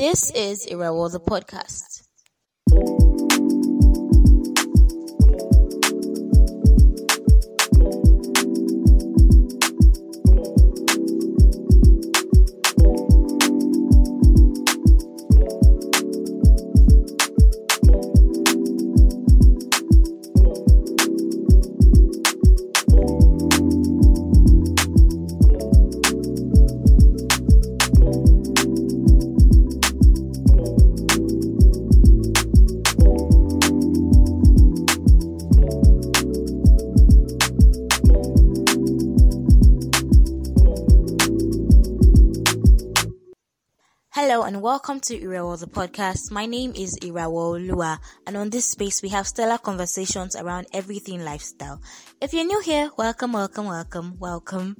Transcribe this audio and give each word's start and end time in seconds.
This 0.00 0.30
is 0.30 0.64
Irawo 0.64 1.12
the 1.12 1.20
podcast. 1.20 2.09
Welcome 44.60 45.00
to 45.00 45.18
Irawo 45.18 45.58
the 45.58 45.66
podcast. 45.66 46.30
My 46.30 46.44
name 46.44 46.74
is 46.76 46.98
Irawooluwa 46.98 47.98
and 48.26 48.36
on 48.36 48.50
this 48.50 48.70
space 48.70 49.00
we 49.00 49.08
have 49.08 49.26
stellar 49.26 49.56
conversations 49.56 50.36
around 50.36 50.66
everything 50.74 51.24
lifestyle. 51.24 51.80
If 52.20 52.34
you're 52.34 52.44
new 52.44 52.60
here, 52.60 52.90
welcome, 52.98 53.32
welcome, 53.32 53.64
welcome, 53.64 54.18
welcome. 54.18 54.76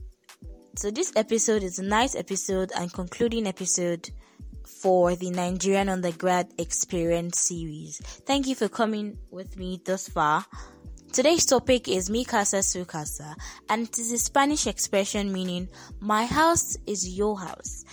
So 0.76 0.90
this 0.90 1.14
episode 1.16 1.62
is 1.62 1.78
a 1.78 1.82
nice 1.82 2.14
episode 2.14 2.72
and 2.76 2.92
concluding 2.92 3.46
episode 3.46 4.10
for 4.82 5.16
the 5.16 5.30
Nigerian 5.30 5.88
undergrad 5.88 6.52
experience 6.58 7.40
series. 7.40 8.02
Thank 8.26 8.48
you 8.48 8.54
for 8.54 8.68
coming 8.68 9.16
with 9.30 9.56
me 9.56 9.80
thus 9.82 10.10
far. 10.10 10.44
Today's 11.10 11.46
topic 11.46 11.88
is 11.88 12.10
Mi 12.10 12.26
casa 12.26 12.62
su 12.62 12.84
casa, 12.84 13.34
and 13.70 13.88
it 13.88 13.98
is 13.98 14.12
a 14.12 14.18
Spanish 14.18 14.66
expression 14.66 15.32
meaning 15.32 15.68
my 16.00 16.26
house 16.26 16.76
is 16.86 17.16
your 17.16 17.40
house. 17.40 17.84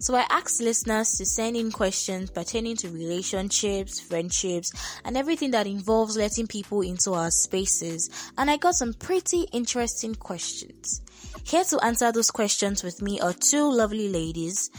So 0.00 0.14
I 0.14 0.26
asked 0.30 0.60
listeners 0.60 1.18
to 1.18 1.26
send 1.26 1.56
in 1.56 1.72
questions 1.72 2.30
pertaining 2.30 2.76
to 2.76 2.88
relationships, 2.88 3.98
friendships, 3.98 4.72
and 5.04 5.16
everything 5.16 5.50
that 5.50 5.66
involves 5.66 6.16
letting 6.16 6.46
people 6.46 6.82
into 6.82 7.14
our 7.14 7.30
spaces, 7.32 8.08
and 8.38 8.48
I 8.48 8.58
got 8.58 8.74
some 8.74 8.94
pretty 8.94 9.42
interesting 9.52 10.14
questions. 10.14 11.02
Here 11.42 11.64
to 11.64 11.84
answer 11.84 12.12
those 12.12 12.30
questions 12.30 12.84
with 12.84 13.02
me 13.02 13.18
are 13.20 13.32
two 13.32 13.68
lovely 13.70 14.08
ladies. 14.08 14.70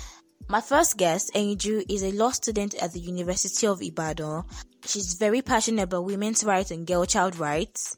My 0.48 0.62
first 0.62 0.98
guest, 0.98 1.32
Enju, 1.36 1.84
is 1.90 2.02
a 2.02 2.12
law 2.14 2.32
student 2.32 2.76
at 2.82 2.94
the 2.94 3.00
University 3.00 3.68
of 3.68 3.82
Ibadan. 3.82 4.44
She's 4.86 5.16
very 5.16 5.42
passionate 5.42 5.84
about 5.84 6.06
women's 6.06 6.46
rights 6.46 6.72
and 6.72 6.88
girl 6.88 7.06
child 7.06 7.38
rights. 7.38 7.98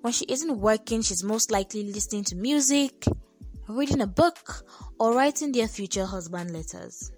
When 0.00 0.12
she 0.12 0.24
isn't 0.28 0.58
working, 0.58 1.02
she's 1.02 1.22
most 1.22 1.50
likely 1.50 1.84
listening 1.84 2.24
to 2.24 2.36
music, 2.36 3.04
reading 3.68 4.00
a 4.00 4.06
book, 4.06 4.64
or 4.98 5.14
writing 5.14 5.52
their 5.52 5.68
future 5.68 6.06
husband 6.06 6.52
letters. 6.52 7.10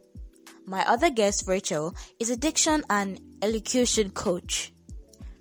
My 0.66 0.84
other 0.88 1.10
guest, 1.10 1.44
Rachel, 1.46 1.94
is 2.18 2.30
a 2.30 2.36
diction 2.36 2.82
and 2.90 3.20
elocution 3.42 4.10
coach. 4.10 4.72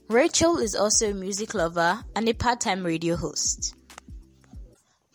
Rachel 0.08 0.60
is 0.60 0.76
also 0.76 1.10
a 1.10 1.16
music 1.16 1.56
lover 1.56 2.04
and 2.16 2.30
a 2.30 2.34
part 2.34 2.62
time 2.62 2.86
radio 2.86 3.16
host. 3.16 3.76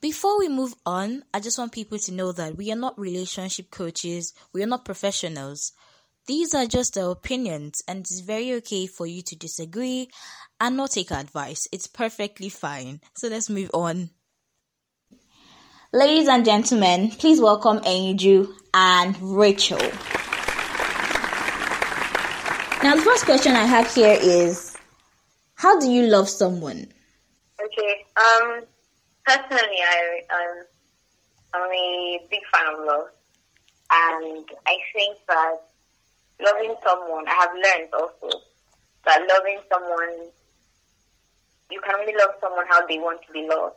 Before 0.01 0.39
we 0.39 0.49
move 0.49 0.75
on, 0.87 1.23
I 1.33 1.41
just 1.41 1.59
want 1.59 1.73
people 1.73 1.99
to 1.99 2.13
know 2.13 2.33
that 2.33 2.57
we 2.57 2.73
are 2.73 2.77
not 2.77 2.99
relationship 2.99 3.71
coaches, 3.71 4.33
we 4.53 4.63
are 4.63 4.67
not 4.67 4.85
professionals. 4.85 5.73
These 6.27 6.55
are 6.55 6.67
just 6.67 6.97
our 6.97 7.11
opinions, 7.11 7.83
and 7.87 8.01
it's 8.01 8.21
very 8.21 8.53
okay 8.55 8.87
for 8.87 9.07
you 9.07 9.21
to 9.23 9.37
disagree 9.37 10.09
and 10.59 10.77
not 10.77 10.93
take 10.93 11.13
our 11.13 11.21
advice. 11.21 11.69
It's 11.71 11.87
perfectly 11.87 12.49
fine. 12.49 13.01
So 13.15 13.29
let's 13.29 13.51
move 13.51 13.71
on. 13.75 14.11
Ladies 15.93 16.29
and 16.29 16.45
gentlemen, 16.45 17.11
please 17.11 17.41
welcome 17.41 17.81
Enju 17.81 18.47
and 18.73 19.21
Rachel. 19.21 19.81
Now, 22.85 22.95
the 22.95 23.03
first 23.05 23.25
question 23.25 23.57
I 23.57 23.65
have 23.67 23.93
here 23.93 24.17
is 24.23 24.77
How 25.57 25.81
do 25.81 25.91
you 25.91 26.07
love 26.07 26.29
someone? 26.29 26.87
Okay. 27.61 28.05
Um. 28.17 28.63
Personally, 29.27 29.83
I 29.83 30.21
um, 30.31 30.65
I'm 31.55 31.71
a 31.73 32.21
big 32.31 32.43
fan 32.53 32.73
of 32.73 32.87
love, 32.87 33.09
and 33.91 34.45
I 34.69 34.77
think 34.95 35.19
that 35.27 35.57
loving 36.41 36.77
someone, 36.87 37.27
I 37.27 37.33
have 37.33 37.51
learned 37.53 37.93
also 37.95 38.39
that 39.07 39.27
loving 39.29 39.59
someone, 39.69 40.31
you 41.69 41.81
can 41.81 41.97
only 41.99 42.13
love 42.13 42.37
someone 42.41 42.67
how 42.69 42.87
they 42.87 42.99
want 43.01 43.27
to 43.27 43.33
be 43.33 43.49
loved. 43.51 43.75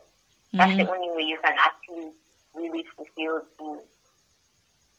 That's 0.54 0.76
the 0.76 0.88
only 0.88 1.10
way 1.16 1.22
you 1.22 1.38
can 1.42 1.54
actually 1.58 2.12
really 2.54 2.84
fulfill 2.96 3.42
the 3.58 3.82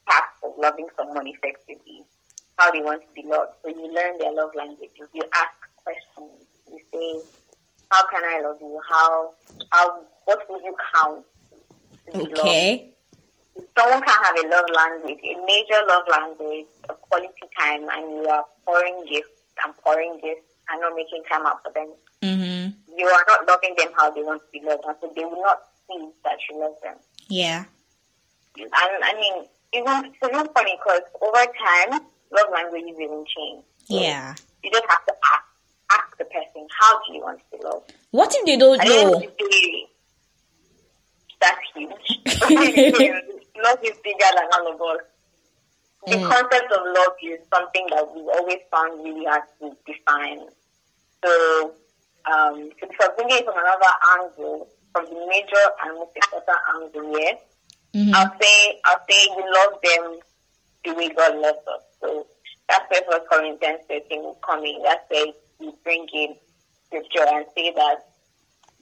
task 0.08 0.28
of 0.44 0.52
loving 0.58 0.86
someone 0.96 1.26
effectively, 1.26 2.04
how 2.58 2.70
they 2.70 2.80
want 2.80 3.02
to 3.02 3.08
be 3.14 3.26
loved. 3.26 3.52
So 3.62 3.68
you 3.68 3.92
learn 3.92 4.18
their 4.18 4.32
love 4.32 4.50
languages. 4.54 5.08
You 5.14 5.22
ask 5.34 5.56
questions. 5.76 6.44
You 6.70 6.78
say, 6.92 7.24
"How 7.90 8.06
can 8.08 8.22
I 8.22 8.40
love 8.40 8.60
you? 8.60 8.80
How 8.88 9.32
how 9.72 10.04
what 10.26 10.48
will 10.50 10.62
you 10.62 10.76
count 10.94 11.24
to 12.06 12.12
be 12.12 12.18
loved?" 12.18 12.38
Okay. 12.38 12.92
Someone 13.78 14.02
can 14.02 14.24
have 14.24 14.36
a 14.36 14.48
love 14.48 14.68
language, 14.74 15.20
a 15.24 15.34
major 15.46 15.80
love 15.88 16.04
language, 16.10 16.66
a 16.90 16.94
quality 16.94 17.48
time, 17.58 17.88
and 17.88 18.10
you 18.12 18.28
are 18.28 18.44
pouring 18.66 19.06
gifts 19.08 19.40
and 19.64 19.74
pouring 19.78 20.20
gifts 20.20 20.52
and 20.68 20.80
not 20.80 20.94
making 20.94 21.22
time 21.30 21.46
out 21.46 21.62
for 21.62 21.72
them. 21.72 21.88
You 22.96 23.06
are 23.06 23.24
not 23.28 23.46
loving 23.46 23.74
them 23.76 23.88
how 23.96 24.10
they 24.10 24.22
want 24.22 24.42
to 24.42 24.48
be 24.52 24.66
loved, 24.66 24.84
and 24.86 24.96
so 25.00 25.12
they 25.14 25.24
will 25.24 25.42
not 25.42 25.58
see 25.86 26.08
that 26.24 26.38
you 26.48 26.60
love 26.60 26.74
them. 26.82 26.96
Yeah. 27.28 27.64
And 28.56 28.70
I 29.04 29.12
mean, 29.14 29.44
even 29.74 30.06
it's 30.06 30.16
even 30.22 30.48
funny 30.54 30.78
because 30.82 31.02
over 31.20 31.44
time, 31.44 32.00
love 32.32 32.48
languages 32.52 32.96
even 33.00 33.24
change. 33.26 33.64
So 33.84 34.00
Yeah. 34.00 34.34
You 34.62 34.70
just 34.72 34.86
have 34.88 35.04
to 35.06 35.12
ask 35.34 35.44
ask 35.92 36.18
the 36.18 36.24
person, 36.24 36.66
how 36.80 36.98
do 37.06 37.14
you 37.14 37.20
want 37.20 37.38
to 37.38 37.56
be 37.58 37.62
loved? 37.62 37.92
What 38.10 38.34
if 38.34 38.46
they 38.46 38.56
don't 38.56 38.82
know? 38.88 39.14
of 39.14 39.20
the 39.20 39.86
that's 41.40 41.58
huge. 41.74 41.92
love 43.62 43.78
is 43.82 43.96
bigger 44.02 44.30
than 44.34 44.48
all 44.54 44.72
of 44.72 44.80
us. 44.80 45.04
The 46.06 46.16
Mm. 46.16 46.28
concept 46.28 46.72
of 46.72 46.82
love 46.86 47.14
is 47.22 47.40
something 47.52 47.86
that 47.90 48.14
we've 48.14 48.28
always 48.28 48.58
found 48.70 49.02
really 49.04 49.24
hard 49.24 49.42
to 49.60 49.76
define. 49.86 50.48
So, 51.24 51.74
um, 52.32 52.70
so 52.80 52.86
if 52.90 53.00
I 53.00 53.08
bring 53.16 53.30
it 53.30 53.44
from 53.44 53.54
another 53.56 53.92
angle, 54.18 54.68
from 54.92 55.04
the 55.06 55.26
major 55.28 55.64
and 55.84 55.98
most 55.98 56.16
important 56.16 56.58
angle 56.74 57.18
here, 57.18 57.38
Mhm. 57.94 58.12
I'll 58.14 58.32
say, 58.40 58.80
I'll 58.84 59.04
say 59.08 59.24
you 59.24 59.44
love 59.54 59.80
them 59.82 60.20
the 60.84 60.94
way 60.94 61.08
God 61.08 61.34
loves 61.36 61.66
us. 61.66 61.82
So 62.00 62.26
that's 62.68 62.90
where 62.90 63.02
First 63.10 63.30
Corinthians 63.30 63.80
13 63.88 64.22
will 64.22 64.38
come 64.46 64.64
in. 64.64 64.82
That's 64.82 65.08
where 65.08 65.26
you 65.60 65.72
bring 65.82 66.06
in 66.12 66.36
scripture 66.86 67.26
and 67.26 67.46
say 67.56 67.72
that 67.72 68.06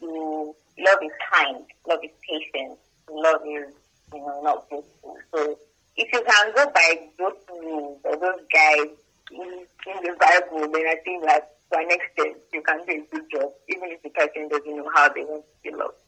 you, 0.00 0.56
love 0.78 0.98
is 1.02 1.12
kind, 1.32 1.64
love 1.86 2.00
is 2.02 2.10
patient, 2.28 2.78
love 3.08 3.40
is, 3.46 3.72
you 4.12 4.20
know, 4.20 4.40
not 4.42 4.68
boastful. 4.68 5.16
So 5.32 5.58
if 5.96 6.12
you 6.12 6.22
can 6.22 6.52
go 6.54 6.66
by 6.74 7.08
those 7.18 7.38
rules 7.50 8.00
or 8.04 8.16
those 8.16 8.40
guys 8.52 8.88
in, 9.30 9.66
in 9.86 10.02
the 10.02 10.16
Bible, 10.18 10.72
then 10.72 10.86
I 10.88 10.96
think 11.04 11.24
that 11.26 11.53
to 11.80 11.86
next 11.86 12.06
extent 12.16 12.36
you 12.52 12.62
can 12.62 12.78
do 12.86 12.92
a 12.92 13.16
good 13.16 13.26
job, 13.32 13.50
even 13.68 13.90
if 13.90 14.02
the 14.02 14.10
person 14.10 14.48
doesn't 14.48 14.76
know 14.76 14.90
how 14.94 15.08
they 15.08 15.24
want 15.24 15.44
to 15.44 15.70
be 15.70 15.76
loved. 15.76 15.98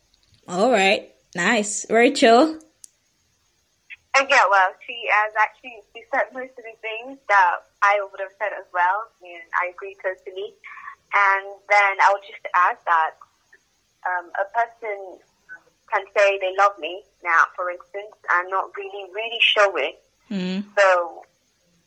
All 0.49 0.71
right. 0.71 1.13
Nice. 1.35 1.87
Rachel? 1.91 2.59
And 4.17 4.27
yeah, 4.31 4.49
well, 4.49 4.73
she 4.87 4.97
has 5.13 5.33
actually 5.37 5.77
she 5.93 6.03
said 6.09 6.33
most 6.33 6.57
of 6.57 6.65
the 6.65 6.77
things 6.81 7.19
that 7.29 7.57
I 7.83 8.01
would 8.01 8.21
have 8.21 8.33
said 8.41 8.57
as 8.57 8.65
well, 8.73 9.13
and 9.21 9.45
I 9.61 9.69
agree 9.77 9.97
totally. 10.01 10.57
And 11.13 11.45
then 11.69 11.93
I 12.01 12.09
would 12.13 12.25
just 12.25 12.41
add 12.57 12.79
that 12.87 13.13
um, 14.09 14.33
a 14.41 14.47
person 14.57 15.21
can 15.93 16.05
say 16.17 16.39
they 16.41 16.55
love 16.59 16.79
me 16.79 17.03
now, 17.23 17.45
for 17.55 17.71
instance, 17.71 18.17
and 18.33 18.51
not 18.51 18.71
really, 18.77 19.05
really 19.13 19.41
show 19.41 19.77
it. 19.77 20.03
Mm. 20.31 20.65
So 20.77 21.23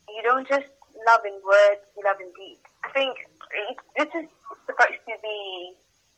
you 0.08 0.22
don't 0.22 0.46
just 0.46 0.70
love 1.06 1.20
in 1.26 1.34
words, 1.44 1.82
you 1.96 2.02
love 2.04 2.20
in 2.20 2.30
deed. 2.38 2.58
I 2.84 2.90
think 2.90 3.18
it, 3.70 3.76
this 3.96 4.10
is 4.18 4.26
supposed 4.66 5.00
to 5.06 5.14
be 5.22 5.38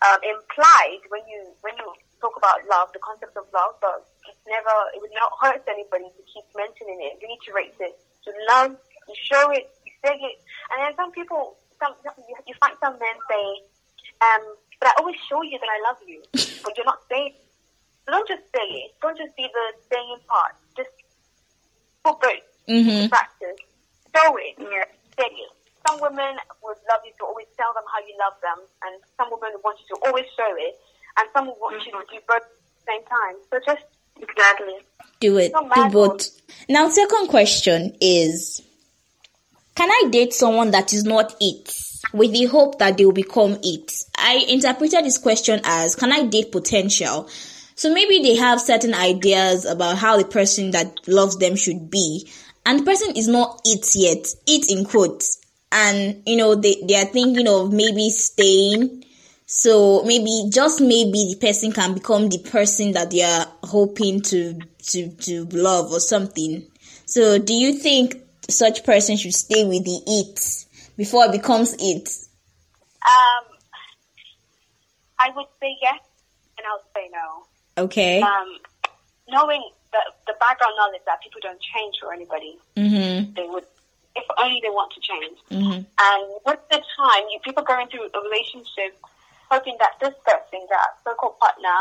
um, 0.02 0.18
implied 0.24 1.02
when 1.12 1.22
you 1.28 1.52
when 1.60 1.76
you 1.76 1.86
talk 2.20 2.34
about 2.38 2.62
love, 2.70 2.88
the 2.96 3.02
concept 3.02 3.36
of 3.36 3.44
love, 3.52 3.76
but 3.84 4.06
it's 4.26 4.40
never 4.48 4.74
it 4.96 5.00
would 5.04 5.14
not 5.14 5.30
hurt 5.40 5.62
anybody 5.68 6.08
to 6.16 6.22
keep 6.26 6.46
mentioning 6.56 6.98
it, 7.02 7.20
reiterate 7.20 7.76
it. 7.80 7.94
To 8.24 8.30
love, 8.54 8.78
you 9.10 9.16
show 9.18 9.50
it, 9.50 9.66
you 9.84 9.92
say 10.04 10.14
it, 10.14 10.36
and 10.70 10.78
then 10.86 10.94
some 10.94 11.10
people, 11.10 11.58
some 11.82 11.92
you, 12.28 12.36
you 12.46 12.54
find 12.62 12.74
some 12.78 12.94
men 12.98 13.16
say, 13.26 13.46
um, 14.22 14.42
"But 14.78 14.94
I 14.94 15.02
always 15.02 15.18
show 15.28 15.42
you 15.42 15.58
that 15.58 15.66
I 15.70 15.78
love 15.90 15.98
you," 16.06 16.22
but 16.64 16.76
you're 16.76 16.86
not 16.86 17.02
saying. 17.10 17.34
So 18.06 18.10
don't 18.14 18.26
just 18.26 18.42
say 18.54 18.66
it. 18.86 18.94
Don't 19.02 19.16
just 19.18 19.34
be 19.36 19.46
the 19.46 19.64
saying 19.90 20.18
part. 20.26 20.54
Just 20.76 20.90
put 22.02 22.18
both 22.20 22.42
Mm-hmm. 22.68 23.08
practice. 23.10 23.58
show 24.14 24.36
it. 24.38 24.54
Yeah. 24.58 24.86
Steady. 25.14 25.46
Some 25.88 25.98
women 26.00 26.38
would 26.62 26.78
love 26.86 27.02
you 27.04 27.10
to 27.18 27.24
always 27.26 27.46
tell 27.58 27.74
them 27.74 27.82
how 27.90 27.98
you 28.06 28.14
love 28.22 28.38
them, 28.38 28.62
and 28.86 29.02
some 29.18 29.28
women 29.34 29.58
want 29.66 29.78
you 29.82 29.86
to 29.94 29.96
always 30.06 30.26
show 30.38 30.46
it, 30.54 30.78
and 31.18 31.26
some 31.34 31.46
want 31.58 31.71
mm-hmm. 31.71 31.71
You 31.86 31.92
do 32.10 32.18
both 32.28 32.36
at 32.36 32.42
the 32.42 32.92
same 32.92 33.04
time. 33.04 33.36
So 33.50 33.60
just 33.64 33.84
exactly 34.20 34.74
do 35.20 35.38
it. 35.38 35.52
Do 35.74 35.88
both. 35.90 36.28
Now, 36.68 36.88
second 36.88 37.28
question 37.28 37.96
is: 38.00 38.60
Can 39.74 39.90
I 39.90 40.08
date 40.10 40.32
someone 40.32 40.70
that 40.72 40.92
is 40.92 41.04
not 41.04 41.34
it? 41.40 41.72
with 42.12 42.32
the 42.32 42.44
hope 42.44 42.78
that 42.78 42.96
they 42.96 43.04
will 43.04 43.12
become 43.12 43.58
it. 43.62 43.92
I 44.16 44.44
interpreted 44.48 45.04
this 45.04 45.18
question 45.18 45.60
as 45.64 45.94
can 45.94 46.12
I 46.12 46.24
date 46.26 46.52
potential? 46.52 47.28
So 47.74 47.92
maybe 47.92 48.20
they 48.22 48.36
have 48.36 48.60
certain 48.60 48.94
ideas 48.94 49.64
about 49.64 49.96
how 49.96 50.16
the 50.18 50.24
person 50.24 50.72
that 50.72 51.08
loves 51.08 51.38
them 51.38 51.56
should 51.56 51.90
be, 51.90 52.30
and 52.66 52.80
the 52.80 52.84
person 52.84 53.16
is 53.16 53.28
not 53.28 53.60
it 53.64 53.86
yet, 53.94 54.26
it 54.46 54.70
in 54.70 54.84
quotes. 54.84 55.38
And 55.72 56.22
you 56.26 56.36
know, 56.36 56.54
they, 56.54 56.76
they 56.86 56.96
are 56.96 57.06
thinking 57.06 57.48
of 57.48 57.72
maybe 57.72 58.10
staying. 58.10 59.04
So 59.54 60.02
maybe 60.04 60.48
just 60.48 60.80
maybe 60.80 61.28
the 61.28 61.36
person 61.38 61.72
can 61.72 61.92
become 61.92 62.30
the 62.30 62.38
person 62.38 62.92
that 62.92 63.10
they 63.10 63.22
are 63.22 63.46
hoping 63.62 64.22
to 64.22 64.58
to 64.84 65.10
to 65.10 65.44
love 65.52 65.92
or 65.92 66.00
something. 66.00 66.66
So 67.04 67.36
do 67.36 67.52
you 67.52 67.74
think 67.74 68.16
such 68.48 68.82
person 68.82 69.18
should 69.18 69.34
stay 69.34 69.66
with 69.66 69.84
the 69.84 70.00
it 70.06 70.66
before 70.96 71.26
it 71.26 71.32
becomes 71.32 71.74
it? 71.78 72.08
Um, 73.04 73.44
I 75.20 75.28
would 75.36 75.46
say 75.60 75.76
yes, 75.82 76.00
and 76.56 76.66
I 76.66 76.72
would 76.72 76.88
say 76.96 77.10
no. 77.12 77.84
Okay. 77.84 78.22
Um, 78.22 78.56
knowing 79.28 79.62
the 79.92 79.98
the 80.28 80.34
background 80.40 80.72
knowledge 80.78 81.02
that 81.04 81.20
people 81.22 81.40
don't 81.42 81.60
change 81.60 81.96
for 82.00 82.10
anybody, 82.10 82.56
mm-hmm. 82.74 83.34
they 83.34 83.46
would, 83.48 83.66
if 84.16 84.24
only 84.42 84.60
they 84.62 84.70
want 84.70 84.94
to 84.94 85.00
change. 85.00 85.38
Mm-hmm. 85.50 85.82
And 85.84 86.40
with 86.46 86.60
the 86.70 86.80
time, 86.96 87.24
you 87.30 87.38
people 87.44 87.62
going 87.64 87.88
through 87.88 88.08
a 88.14 88.20
relationship, 88.24 88.96
hoping 89.52 89.76
that 89.76 90.00
this 90.00 90.16
person, 90.24 90.64
that 90.72 90.96
so-called 91.04 91.36
partner, 91.36 91.76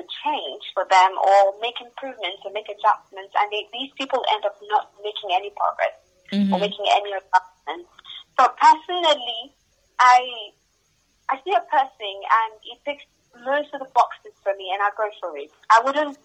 would 0.00 0.08
change 0.24 0.64
for 0.72 0.88
them 0.88 1.12
or 1.20 1.52
make 1.60 1.76
improvements 1.84 2.40
or 2.48 2.50
make 2.56 2.64
adjustments, 2.72 3.36
and 3.36 3.46
they, 3.52 3.68
these 3.76 3.92
people 4.00 4.24
end 4.32 4.48
up 4.48 4.56
not 4.72 4.88
making 5.04 5.28
any 5.36 5.52
progress 5.52 5.96
mm-hmm. 6.32 6.48
or 6.48 6.58
making 6.58 6.88
any 6.88 7.12
adjustments. 7.12 7.92
So 8.40 8.48
personally, 8.56 9.52
I 10.00 10.56
I 11.28 11.36
see 11.44 11.52
a 11.52 11.60
person 11.68 12.14
and 12.24 12.52
it 12.64 12.80
ticks 12.88 13.04
most 13.44 13.70
of 13.76 13.84
the 13.84 13.90
boxes 13.92 14.32
for 14.42 14.56
me, 14.56 14.72
and 14.72 14.80
I 14.80 14.88
go 14.96 15.06
for 15.20 15.36
it. 15.36 15.52
I 15.68 15.84
wouldn't 15.84 16.16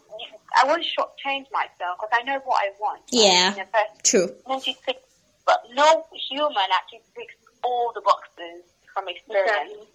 I 0.55 0.63
wouldn't 0.63 0.87
shortchange 0.87 1.51
myself 1.51 1.99
because 1.99 2.13
I 2.15 2.23
know 2.23 2.39
what 2.47 2.63
I 2.63 2.71
want. 2.79 3.03
Yeah, 3.11 3.51
true. 4.07 4.31
but 5.45 5.59
no 5.75 6.05
human 6.31 6.69
actually 6.71 7.03
ticks 7.11 7.35
all 7.63 7.91
the 7.93 8.01
boxes 8.01 8.63
from 8.93 9.09
experience. 9.09 9.75
Exactly. 9.75 9.94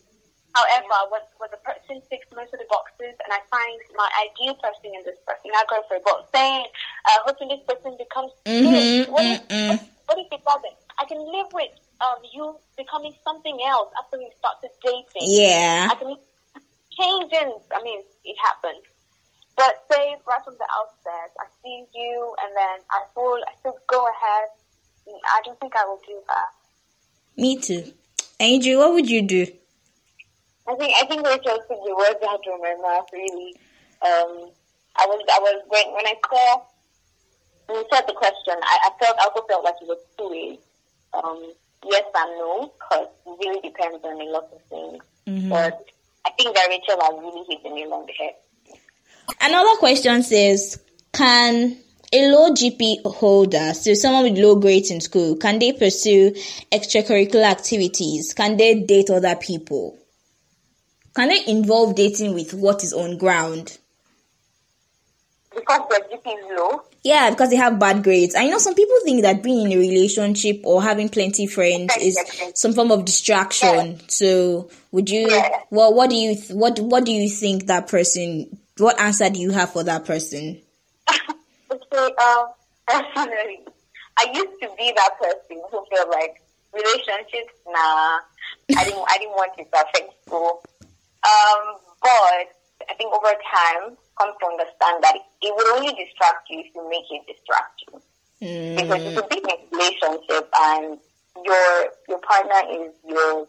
However, 0.54 0.96
when, 1.14 1.22
when 1.38 1.50
the 1.54 1.62
person 1.62 2.02
ticks 2.10 2.26
most 2.34 2.52
of 2.52 2.58
the 2.58 2.66
boxes 2.66 3.14
and 3.14 3.30
I 3.30 3.38
find 3.50 3.78
my 3.94 4.08
ideal 4.26 4.54
person 4.58 4.90
in 4.90 5.02
this 5.06 5.18
person, 5.22 5.54
I 5.54 5.62
go 5.70 5.78
for 5.86 5.96
it. 5.96 6.02
But 6.04 6.26
saying, 6.34 6.66
uh, 7.06 7.18
hoping 7.24 7.48
this 7.48 7.62
person 7.66 7.94
becomes 7.94 8.32
mm-hmm, 8.46 8.66
this, 8.66 9.08
what, 9.08 9.24
if, 9.24 9.40
what, 9.46 9.80
what 10.06 10.18
if 10.18 10.28
it 10.32 10.42
doesn't? 10.42 10.78
I 10.98 11.04
can 11.06 11.22
live 11.22 11.48
with 11.54 11.70
um, 12.02 12.18
you 12.32 12.56
becoming 12.76 13.14
something 13.22 13.58
else 13.62 13.94
after 13.98 14.18
we 14.18 14.28
started 14.38 14.70
dating. 14.82 15.28
Yeah. 15.30 15.88
I 15.90 15.94
can 15.94 16.16
change 16.90 17.30
in, 17.32 17.48
I 17.70 17.82
mean, 17.82 18.02
it 18.24 18.36
happens. 18.42 18.82
But 19.56 19.84
say 19.92 20.16
right 20.26 20.42
from 20.44 20.54
the 20.58 20.66
outset, 20.72 21.30
I 21.38 21.46
see 21.62 21.84
you, 21.94 22.34
and 22.42 22.56
then 22.56 22.80
I 22.90 23.04
fall. 23.14 23.38
I 23.46 23.52
still 23.60 23.76
go 23.86 24.08
ahead. 24.08 24.48
I 25.06 25.40
don't 25.44 25.58
think 25.60 25.74
I 25.76 25.84
will 25.84 26.00
do 26.06 26.16
that. 26.28 26.48
Me 27.36 27.56
too. 27.56 27.92
Angel, 28.38 28.78
what 28.78 28.94
would 28.94 29.10
you 29.10 29.22
do? 29.22 29.46
I 30.70 30.74
think 30.76 30.94
I 31.02 31.06
think 31.06 31.26
Rachel 31.26 31.58
said 31.66 31.78
the 31.84 31.94
words 31.96 32.22
out 32.22 32.46
of 32.46 32.60
my 32.60 32.74
mouth. 32.80 33.08
Really, 33.12 33.54
um, 34.02 34.50
I 34.94 35.04
was 35.06 35.20
I 35.26 35.38
was 35.40 35.62
when 35.66 35.94
when 35.94 36.06
I 36.06 36.14
saw 36.30 36.62
when 37.66 37.78
you 37.78 37.86
said 37.92 38.06
the 38.06 38.14
question, 38.14 38.54
I, 38.62 38.78
I 38.86 38.90
felt 39.02 39.18
I 39.18 39.24
also 39.24 39.46
felt 39.48 39.64
like 39.64 39.74
it 39.82 39.88
was 39.88 39.98
two 40.16 40.30
ways. 40.30 40.58
Um, 41.12 41.52
yes 41.88 42.04
and 42.14 42.38
no, 42.38 42.72
because 42.78 43.08
it 43.26 43.46
really 43.46 43.60
depends 43.60 44.04
on 44.04 44.20
a 44.20 44.24
lot 44.24 44.48
of 44.52 44.62
things. 44.68 45.02
Mm-hmm. 45.26 45.48
But 45.48 45.86
I 46.24 46.30
think 46.38 46.54
that 46.54 46.68
Rachel 46.68 47.00
has 47.00 47.14
really 47.18 47.44
hit 47.48 47.62
the 47.62 47.70
nail 47.70 47.94
on 47.94 48.06
the 48.06 48.12
head. 48.12 48.34
Another 49.40 49.76
question 49.78 50.22
says, 50.22 50.80
can 51.12 51.76
a 52.12 52.30
low 52.30 52.50
GP 52.50 53.04
holder, 53.04 53.72
so 53.74 53.94
someone 53.94 54.24
with 54.24 54.38
low 54.38 54.56
grades 54.56 54.90
in 54.90 55.00
school, 55.00 55.36
can 55.36 55.58
they 55.58 55.72
pursue 55.72 56.32
extracurricular 56.72 57.44
activities? 57.44 58.34
Can 58.34 58.56
they 58.56 58.80
date 58.80 59.10
other 59.10 59.36
people? 59.36 59.99
Can 61.14 61.28
they 61.28 61.44
involve 61.46 61.96
dating 61.96 62.34
with 62.34 62.54
what 62.54 62.84
is 62.84 62.92
on 62.92 63.18
ground? 63.18 63.78
Because 65.54 65.80
their 65.90 66.00
GP 66.00 66.26
is 66.26 66.44
low? 66.56 66.82
Yeah, 67.02 67.30
because 67.30 67.50
they 67.50 67.56
have 67.56 67.78
bad 67.78 68.04
grades. 68.04 68.34
I 68.36 68.46
know 68.46 68.58
some 68.58 68.74
people 68.74 68.94
think 69.04 69.22
that 69.22 69.42
being 69.42 69.70
in 69.70 69.76
a 69.76 69.80
relationship 69.80 70.60
or 70.64 70.82
having 70.82 71.08
plenty 71.08 71.46
friends 71.46 71.96
is 72.00 72.18
some 72.54 72.72
form 72.72 72.92
of 72.92 73.04
distraction. 73.04 73.92
Yeah. 73.92 73.98
So, 74.08 74.70
would 74.92 75.10
you? 75.10 75.28
Yeah. 75.28 75.48
Well, 75.70 75.94
what 75.94 76.10
do 76.10 76.16
you? 76.16 76.36
What 76.50 76.78
What 76.78 77.04
do 77.04 77.12
you 77.12 77.28
think 77.28 77.66
that 77.66 77.88
person? 77.88 78.58
What 78.76 79.00
answer 79.00 79.28
do 79.28 79.40
you 79.40 79.50
have 79.50 79.72
for 79.72 79.82
that 79.82 80.04
person? 80.04 80.60
okay, 81.10 82.14
um, 82.14 82.46
personally, 82.86 83.60
I 84.18 84.26
used 84.32 84.60
to 84.62 84.68
be 84.78 84.92
that 84.94 85.10
person 85.18 85.62
who 85.70 85.84
felt 85.96 86.10
like 86.10 86.42
relationships. 86.72 87.54
Nah, 87.66 88.20
I 88.76 88.84
didn't. 88.84 89.04
I 89.08 89.18
didn't 89.18 89.32
want 89.32 89.52
it 89.58 89.68
to 89.72 89.80
affect 89.80 90.26
school. 90.26 90.62
Um, 91.20 91.76
but 92.00 92.48
I 92.88 92.94
think 92.96 93.12
over 93.12 93.32
time 93.44 93.96
come 94.16 94.32
to 94.38 94.46
understand 94.46 95.04
that 95.04 95.16
it 95.16 95.52
will 95.56 95.76
only 95.76 95.92
distract 95.92 96.48
you 96.48 96.60
if 96.60 96.74
you 96.74 96.88
make 96.88 97.08
it 97.10 97.26
distract 97.26 97.82
you. 97.88 98.00
Mm. 98.40 98.76
Because 98.76 99.04
you 99.04 99.20
could 99.20 99.28
be 99.28 99.36
in 99.36 99.50
a 99.50 99.56
relationship 99.72 100.48
and 100.60 100.98
your 101.44 101.66
your 102.08 102.20
partner 102.20 102.60
is 102.72 102.92
your 103.06 103.46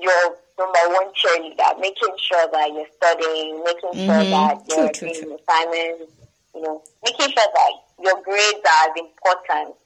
your 0.00 0.36
number 0.58 0.84
one 0.88 1.12
cheerleader, 1.12 1.80
making 1.80 2.16
sure 2.16 2.48
that 2.52 2.72
you're 2.72 2.88
studying, 2.96 3.62
making 3.64 3.92
sure 4.06 4.24
that 4.24 4.64
you're 4.68 4.92
true, 4.92 5.08
doing 5.08 5.22
true, 5.22 5.36
assignments, 5.36 6.12
you 6.54 6.62
know, 6.62 6.82
making 7.04 7.28
sure 7.28 7.50
that 7.52 7.72
your 8.02 8.20
grades 8.22 8.64
are 8.64 8.88
as 8.88 8.96
important, 8.96 9.76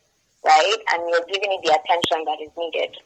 right? 0.45 0.79
And 0.95 1.09
you're 1.11 1.27
giving 1.27 1.51
it 1.51 1.61
the 1.65 1.75
attention 1.75 2.25
that 2.27 2.39
is 2.41 2.51
needed. 2.57 2.97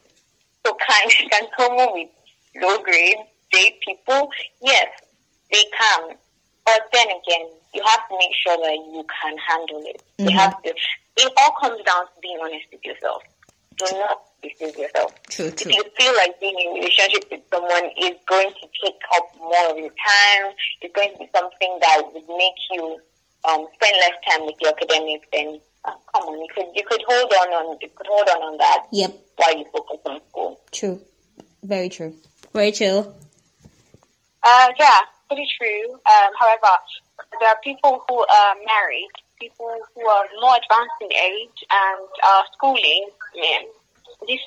So 0.65 0.75
can 0.75 1.09
can 1.29 1.47
someone 1.57 1.89
with 1.93 2.09
low 2.61 2.77
grades 2.83 3.29
date 3.51 3.79
people? 3.81 4.29
Yes, 4.61 4.87
they 5.51 5.63
come. 5.77 6.11
But 6.65 6.81
then 6.93 7.07
again, 7.07 7.47
you 7.73 7.81
have 7.85 8.07
to 8.09 8.15
make 8.17 8.33
sure 8.45 8.57
that 8.57 8.73
you 8.73 9.05
can 9.21 9.37
handle 9.37 9.83
it. 9.85 10.01
Mm-hmm. 10.17 10.29
You 10.29 10.37
have 10.37 10.61
to. 10.63 10.73
It 11.17 11.33
all 11.37 11.53
comes 11.61 11.81
down 11.83 12.05
to 12.05 12.21
being 12.21 12.37
honest 12.41 12.65
with 12.71 12.83
yourself. 12.83 13.23
Do 13.77 13.85
not 13.93 14.21
deceive 14.41 14.77
yourself. 14.77 15.13
True, 15.29 15.51
true. 15.51 15.71
If 15.71 15.75
you 15.75 15.83
feel 15.97 16.13
like 16.15 16.39
being 16.39 16.55
in 16.59 16.71
a 16.71 16.73
relationship 16.75 17.25
with 17.29 17.41
someone 17.51 17.85
is 18.01 18.15
going 18.27 18.49
to 18.49 18.67
take 18.83 18.99
up 19.15 19.27
more 19.37 19.71
of 19.71 19.77
your 19.77 19.91
time, 19.91 20.53
it's 20.81 20.95
going 20.95 21.11
to 21.13 21.19
be 21.19 21.29
something 21.35 21.77
that 21.81 22.01
would 22.13 22.23
make 22.27 22.59
you 22.71 22.99
um, 23.47 23.67
spend 23.75 23.95
less 23.99 24.17
time 24.27 24.45
with 24.45 24.55
your 24.61 24.71
academics, 24.71 25.27
then 25.31 25.59
uh, 25.85 25.91
come 26.13 26.23
on, 26.23 26.39
you 26.39 26.47
could 26.53 26.65
you 26.73 26.83
could 26.87 27.01
hold 27.07 27.31
on 27.31 27.47
on 27.53 27.77
you 27.81 27.89
could 27.95 28.07
hold 28.07 28.27
on 28.29 28.41
on 28.41 28.57
that. 28.57 28.85
Yep. 28.91 29.13
While 29.35 29.57
you 29.57 29.65
focus 29.71 29.99
on 30.05 30.19
school. 30.29 30.59
True. 30.71 31.01
Very 31.63 31.89
true. 31.89 32.15
Rachel. 32.53 33.15
Uh, 34.45 34.69
yeah 34.79 35.01
pretty 35.27 35.47
true. 35.57 35.93
Um, 35.93 36.31
however, 36.39 36.73
there 37.39 37.49
are 37.49 37.59
people 37.63 38.03
who 38.07 38.19
are 38.19 38.55
married, 38.65 39.09
people 39.39 39.71
who 39.93 40.07
are 40.07 40.25
more 40.39 40.55
advanced 40.55 40.99
in 41.01 41.11
age 41.13 41.59
and 41.69 42.07
are 42.23 42.43
schooling. 42.53 43.09
Man, 43.35 43.63
this, 44.27 44.39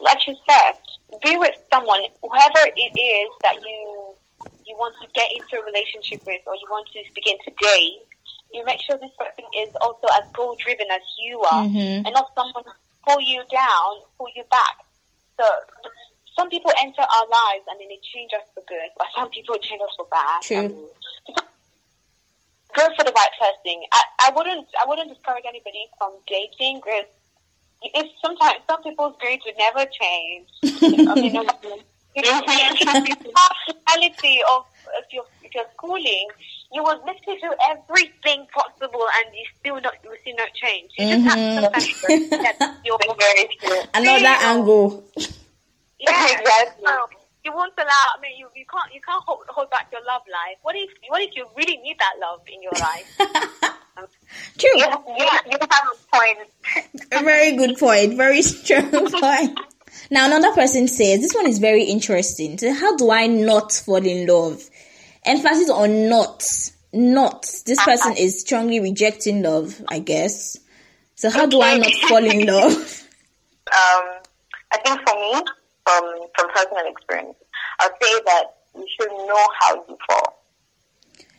like 0.00 0.26
you 0.26 0.34
said, 0.48 0.74
be 1.22 1.36
with 1.36 1.54
someone, 1.72 2.00
whoever 2.22 2.62
it 2.76 2.92
is 2.98 3.30
that 3.42 3.56
you 3.62 4.14
you 4.66 4.74
want 4.76 4.94
to 5.00 5.08
get 5.14 5.28
into 5.32 5.60
a 5.60 5.64
relationship 5.64 6.24
with, 6.26 6.40
or 6.46 6.54
you 6.54 6.66
want 6.70 6.88
to 6.92 7.00
begin 7.14 7.36
to 7.44 7.50
date. 7.60 8.00
You 8.52 8.64
make 8.64 8.80
sure 8.80 8.96
this 8.96 9.10
person 9.18 9.44
is 9.58 9.74
also 9.80 10.06
as 10.14 10.30
goal 10.32 10.56
driven 10.58 10.86
as 10.90 11.02
you 11.18 11.40
are, 11.40 11.64
mm-hmm. 11.64 12.06
and 12.06 12.14
not 12.14 12.30
someone 12.34 12.64
pull 13.06 13.20
you 13.20 13.42
down, 13.50 14.00
pull 14.16 14.28
you 14.34 14.44
back. 14.50 14.86
So 15.36 15.44
some 16.36 16.48
people 16.50 16.70
enter 16.82 17.02
our 17.02 17.26
lives 17.26 17.64
and 17.70 17.78
then 17.80 17.88
they 17.88 17.98
change 18.14 18.32
us 18.34 18.42
for 18.54 18.62
good, 18.66 18.90
but 18.98 19.06
some 19.16 19.30
people 19.30 19.56
change 19.62 19.80
us 19.82 19.94
for 19.96 20.06
bad. 20.10 20.42
True. 20.42 20.58
Um, 20.58 20.88
go 22.74 22.84
for 22.98 23.04
the 23.06 23.12
right 23.14 23.34
person. 23.38 23.82
I, 23.92 24.02
I 24.26 24.30
wouldn't 24.34 24.66
I 24.82 24.88
wouldn't 24.88 25.08
discourage 25.08 25.44
anybody 25.46 25.86
from 25.98 26.12
dating 26.26 26.80
because 26.82 27.06
if 27.82 28.06
sometimes 28.24 28.58
some 28.68 28.82
people's 28.82 29.14
grades 29.20 29.42
would 29.46 29.56
never 29.58 29.86
change. 29.90 30.48
I 31.08 31.14
mean, 31.20 31.34
the 32.14 32.22
reality 32.22 32.84
of 34.50 34.64
if 35.00 35.06
you're, 35.12 35.24
if 35.42 35.54
you're 35.54 35.64
schooling, 35.76 36.28
you 36.72 36.82
will 36.82 36.98
literally 37.04 37.38
do 37.40 37.52
everything 37.70 38.46
possible 38.54 39.06
and 39.18 39.26
you 39.34 39.44
still 39.60 39.80
not 39.80 39.94
you 40.02 40.10
will 40.10 40.18
see 40.24 40.32
no 40.36 40.44
change. 40.54 40.90
You 40.98 41.08
just 41.08 41.24
have 41.26 41.38
Mhm. 41.38 41.62
sometimes 41.62 41.94
that 42.42 42.56
you're 42.84 42.98
Very 43.18 43.48
true. 43.60 43.82
Another 43.94 44.36
angle. 44.40 45.04
Exactly. 46.40 46.84
so 46.86 47.06
you 47.44 47.52
won't 47.52 47.74
allow. 47.76 48.04
I 48.16 48.20
mean, 48.22 48.38
you, 48.38 48.48
you 48.56 48.64
can't 48.70 48.92
you 48.94 49.00
can't 49.00 49.22
hold, 49.24 49.40
hold 49.48 49.70
back 49.70 49.88
your 49.92 50.00
love 50.06 50.22
life. 50.30 50.56
What 50.62 50.76
if 50.76 50.90
what 51.08 51.20
if 51.22 51.36
you 51.36 51.46
really 51.56 51.76
need 51.78 51.96
that 51.98 52.14
love 52.20 52.40
in 52.46 52.62
your 52.62 52.72
life? 52.80 53.06
True. 54.58 54.70
You, 54.74 54.86
you, 55.18 55.28
you 55.50 55.58
have 55.70 55.86
a 55.92 56.16
point. 56.16 56.38
A 57.12 57.22
very 57.22 57.56
good 57.56 57.78
point. 57.78 58.16
Very 58.16 58.42
strong 58.42 58.90
point. 59.20 59.58
Now 60.10 60.26
another 60.26 60.52
person 60.52 60.88
says 60.88 61.20
this 61.20 61.34
one 61.34 61.46
is 61.46 61.58
very 61.58 61.84
interesting. 61.84 62.58
So 62.58 62.72
how 62.72 62.96
do 62.96 63.10
I 63.10 63.26
not 63.26 63.72
fall 63.72 64.04
in 64.04 64.26
love? 64.26 64.62
Emphasis 65.24 65.70
on 65.70 66.08
not. 66.08 66.44
Not. 66.92 67.42
This 67.66 67.82
person 67.82 68.16
is 68.16 68.40
strongly 68.40 68.78
rejecting 68.78 69.42
love, 69.42 69.82
I 69.88 69.98
guess. 69.98 70.56
So 71.16 71.28
how 71.28 71.46
do 71.46 71.60
I 71.60 71.76
not 71.78 71.92
fall 72.08 72.24
in 72.24 72.46
love? 72.46 72.72
Um, 73.66 74.20
I 74.72 74.78
think 74.84 75.00
for 75.08 75.16
me, 75.16 75.42
from 75.84 76.04
from 76.36 76.50
personal 76.50 76.86
experience, 76.90 77.36
I'd 77.80 77.90
say 78.02 78.20
that 78.26 78.44
you 78.74 78.86
should 78.98 79.10
know 79.10 79.46
how 79.60 79.74
you 79.74 79.98
fall. 80.08 80.40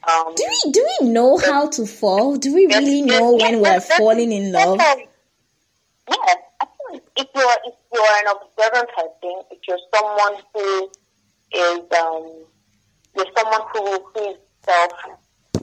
Um, 0.08 0.36
Do 0.36 0.44
we 0.48 0.72
do 0.72 0.88
we 1.02 1.10
know 1.10 1.38
how 1.38 1.68
to 1.70 1.86
fall? 1.86 2.38
Do 2.38 2.54
we 2.54 2.68
really 2.68 3.02
know 3.02 3.36
when 3.36 3.60
we're 3.60 3.82
falling 3.82 4.32
in 4.32 4.52
love? 4.52 4.80
Yes, 4.80 6.38
I 6.62 6.66
think 6.66 7.04
if 7.18 7.28
you're 7.34 7.58
if 7.66 7.74
you're 7.92 8.04
an 8.04 8.36
observant 8.36 8.90
person, 8.96 9.42
if 9.52 9.60
you're 9.68 9.80
someone 9.94 10.36
who 10.54 10.90
is 11.52 11.80
um, 12.00 12.46
you're 13.16 13.32
someone 13.36 13.62
who 13.74 14.00
who 14.14 14.30
is 14.30 14.38
self 14.64 14.92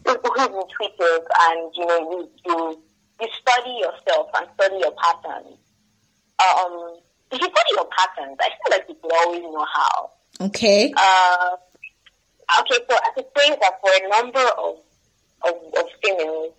who 0.04 0.18
who 0.24 0.40
is 0.40 0.48
intuitive 0.48 1.26
and 1.40 1.72
you 1.76 1.86
know 1.86 1.98
you 2.10 2.30
you 2.46 2.82
you 3.20 3.28
study 3.40 3.78
yourself 3.78 4.28
and 4.34 4.48
study 4.54 4.78
your 4.78 4.92
patterns. 4.92 5.58
Um, 6.40 6.96
if 7.32 7.40
you 7.40 7.48
study 7.48 7.70
your 7.72 7.88
patterns, 7.96 8.36
I 8.40 8.48
feel 8.50 8.70
like 8.70 8.84
you 8.88 8.96
will 9.02 9.12
always 9.24 9.42
know 9.42 9.66
how. 9.74 10.10
Okay. 10.46 10.92
Uh, 10.96 11.56
okay, 12.60 12.78
so 12.88 12.96
I 12.96 13.10
could 13.14 13.26
say 13.36 13.50
that 13.50 13.80
for 13.80 13.90
a 13.90 14.08
number 14.08 14.46
of, 14.58 14.76
of, 15.46 15.54
of 15.78 15.86
females, 16.02 16.52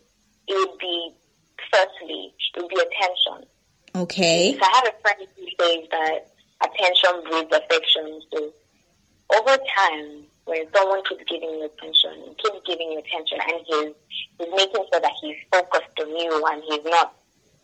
it 0.48 0.70
would 0.70 0.78
be, 0.80 1.12
firstly, 1.72 2.34
it 2.56 2.62
would 2.62 2.70
be 2.70 2.76
attention. 2.76 3.50
Okay. 3.96 4.58
So 4.60 4.66
I 4.66 4.76
have 4.76 4.88
a 4.88 5.02
friend 5.02 5.28
who 5.36 5.46
says 5.62 5.88
that 5.92 6.34
attention 6.64 7.30
breeds 7.30 7.54
affection. 7.54 8.22
So 8.32 8.54
over 9.38 9.58
time, 9.78 10.24
when 10.46 10.66
someone 10.76 11.04
keeps 11.08 11.24
giving 11.30 11.50
you 11.50 11.66
attention, 11.66 12.36
keeps 12.42 12.60
giving 12.66 12.92
you 12.92 13.00
attention, 13.00 13.38
and 13.42 13.62
he's, 13.66 13.94
he's 14.40 14.50
making 14.56 14.86
sure 14.92 15.02
that 15.02 15.12
he's 15.22 15.38
focused 15.52 16.00
on 16.02 16.10
you 16.10 16.46
and 16.52 16.64
he's 16.68 16.84
not, 16.86 17.14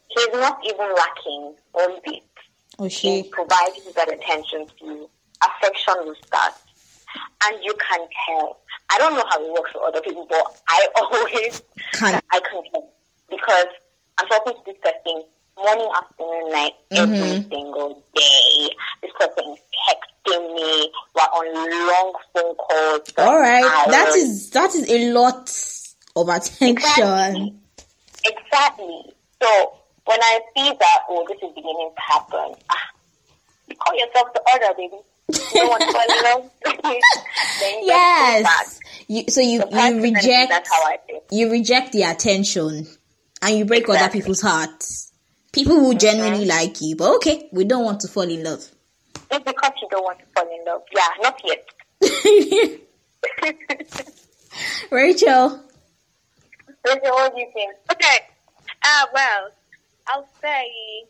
he's 0.09 0.33
not 0.33 0.59
even 0.63 0.93
lacking 0.95 1.55
one 1.71 1.99
bit 2.05 2.23
Oh 2.77 2.85
in 2.85 2.89
she. 2.89 3.23
providing 3.31 3.83
that 3.95 4.11
attention 4.11 4.67
to 4.67 4.85
you, 4.85 5.09
affection 5.43 5.93
will 6.05 6.15
start. 6.25 6.53
And 7.45 7.57
you 7.63 7.73
can 7.73 8.07
tell. 8.27 8.59
I 8.91 8.97
don't 8.97 9.15
know 9.15 9.23
how 9.29 9.43
it 9.43 9.51
works 9.51 9.71
for 9.71 9.83
other 9.83 10.01
people, 10.01 10.27
but 10.29 10.61
I 10.67 10.87
always, 10.95 11.61
Can 11.93 12.21
I 12.31 12.39
can 12.39 12.63
tell. 12.71 12.93
Because 13.29 13.67
I'm 14.19 14.27
talking 14.27 14.53
to 14.53 14.59
this 14.65 14.75
person 14.83 15.23
morning, 15.63 15.89
afternoon, 15.95 16.51
night, 16.51 16.73
every 16.91 17.17
mm-hmm. 17.17 17.49
single 17.49 18.03
day. 18.15 18.69
This 19.01 19.11
person 19.19 19.53
is 19.53 19.59
texting 19.87 20.55
me. 20.55 20.91
We're 21.15 21.21
on 21.21 21.53
long 21.87 22.13
phone 22.33 22.55
calls. 22.55 23.13
all 23.17 23.39
right. 23.39 23.63
That 23.89 24.07
hours. 24.07 24.15
is 24.15 24.49
that 24.51 24.75
is 24.75 24.89
a 24.89 25.11
lot 25.11 25.49
of 26.15 26.29
attention. 26.29 27.59
Exactly. 28.25 29.13
So 29.41 29.78
when 30.09 30.19
I 30.23 30.39
see 30.57 30.73
that, 30.79 30.99
oh, 31.07 31.23
this 31.29 31.37
is 31.37 31.53
beginning 31.53 31.91
to 31.95 32.01
happen, 32.01 32.55
ah, 32.71 32.75
you 33.67 33.75
call 33.75 33.95
yourself 33.95 34.33
the 34.33 34.41
order, 34.53 34.73
baby. 34.75 34.97
You 35.53 35.61
don't 35.61 35.69
want 35.69 35.81
to 35.81 35.91
fall 35.91 36.09
in 36.09 36.23
love? 36.23 36.49
then 36.63 36.75
you 37.83 37.87
just 37.87 37.87
go 37.87 37.87
back. 37.87 38.41
Yes. 38.41 38.79
You, 39.07 39.23
so 39.29 39.41
you 39.41 39.63
you 39.71 40.01
reject 40.01 40.49
That's 40.49 40.67
how 40.69 40.81
I 40.83 40.97
feel. 41.05 41.21
you 41.31 41.51
reject 41.51 41.91
the 41.91 42.01
attention 42.03 42.87
and 43.43 43.55
you 43.57 43.65
break 43.65 43.87
other 43.87 44.09
people's 44.09 44.41
hearts. 44.41 45.11
People 45.51 45.75
who 45.79 45.93
genuinely 45.95 46.45
like 46.45 46.81
you, 46.81 46.95
but 46.95 47.15
okay, 47.17 47.47
we 47.51 47.63
don't 47.65 47.83
want 47.83 47.99
to 48.01 48.07
fall 48.07 48.23
in 48.23 48.43
love. 48.43 48.67
It's 49.31 49.43
because 49.45 49.71
you 49.81 49.87
don't 49.91 50.03
want 50.03 50.17
to 50.19 50.25
fall 50.35 50.47
in 50.51 50.65
love. 50.65 50.81
Yeah, 50.95 51.07
not 51.21 51.39
yet. 51.45 51.65
Rachel. 54.91 55.61
Rachel, 56.85 57.11
what 57.11 57.33
do 57.35 57.41
you 57.41 57.47
think? 57.53 57.75
Okay. 57.91 58.19
Uh, 58.83 59.05
well, 59.13 59.49
I'll 60.09 60.27
say 60.41 61.05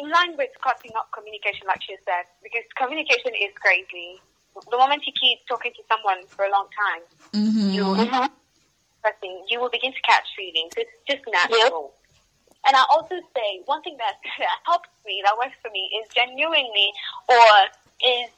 in 0.00 0.10
line 0.10 0.36
with 0.36 0.50
cutting 0.62 0.92
up 0.98 1.08
communication, 1.14 1.66
like 1.66 1.82
she 1.82 1.96
said, 2.04 2.26
because 2.42 2.64
communication 2.76 3.32
is 3.34 3.52
crazy. 3.56 4.20
The 4.70 4.76
moment 4.76 5.06
you 5.06 5.12
keep 5.14 5.38
talking 5.46 5.72
to 5.76 5.82
someone 5.88 6.26
for 6.28 6.44
a 6.44 6.50
long 6.50 6.66
time, 6.74 7.02
Mm-hmm. 7.32 7.70
you 7.70 7.82
Mm-hmm. 7.84 8.26
you 9.48 9.60
will 9.60 9.70
begin 9.70 9.92
to 9.92 10.00
catch 10.02 10.26
feelings. 10.36 10.72
It's 10.76 10.90
just 11.08 11.22
natural. 11.30 11.92
And 12.66 12.76
I 12.76 12.84
also 12.90 13.14
say 13.36 13.62
one 13.66 13.82
thing 13.82 13.96
that, 13.98 14.18
that 14.38 14.60
helps 14.66 14.88
me, 15.06 15.22
that 15.24 15.36
works 15.38 15.56
for 15.62 15.70
me, 15.70 15.88
is 16.02 16.08
genuinely 16.14 16.92
or 17.28 17.46
is 18.04 18.30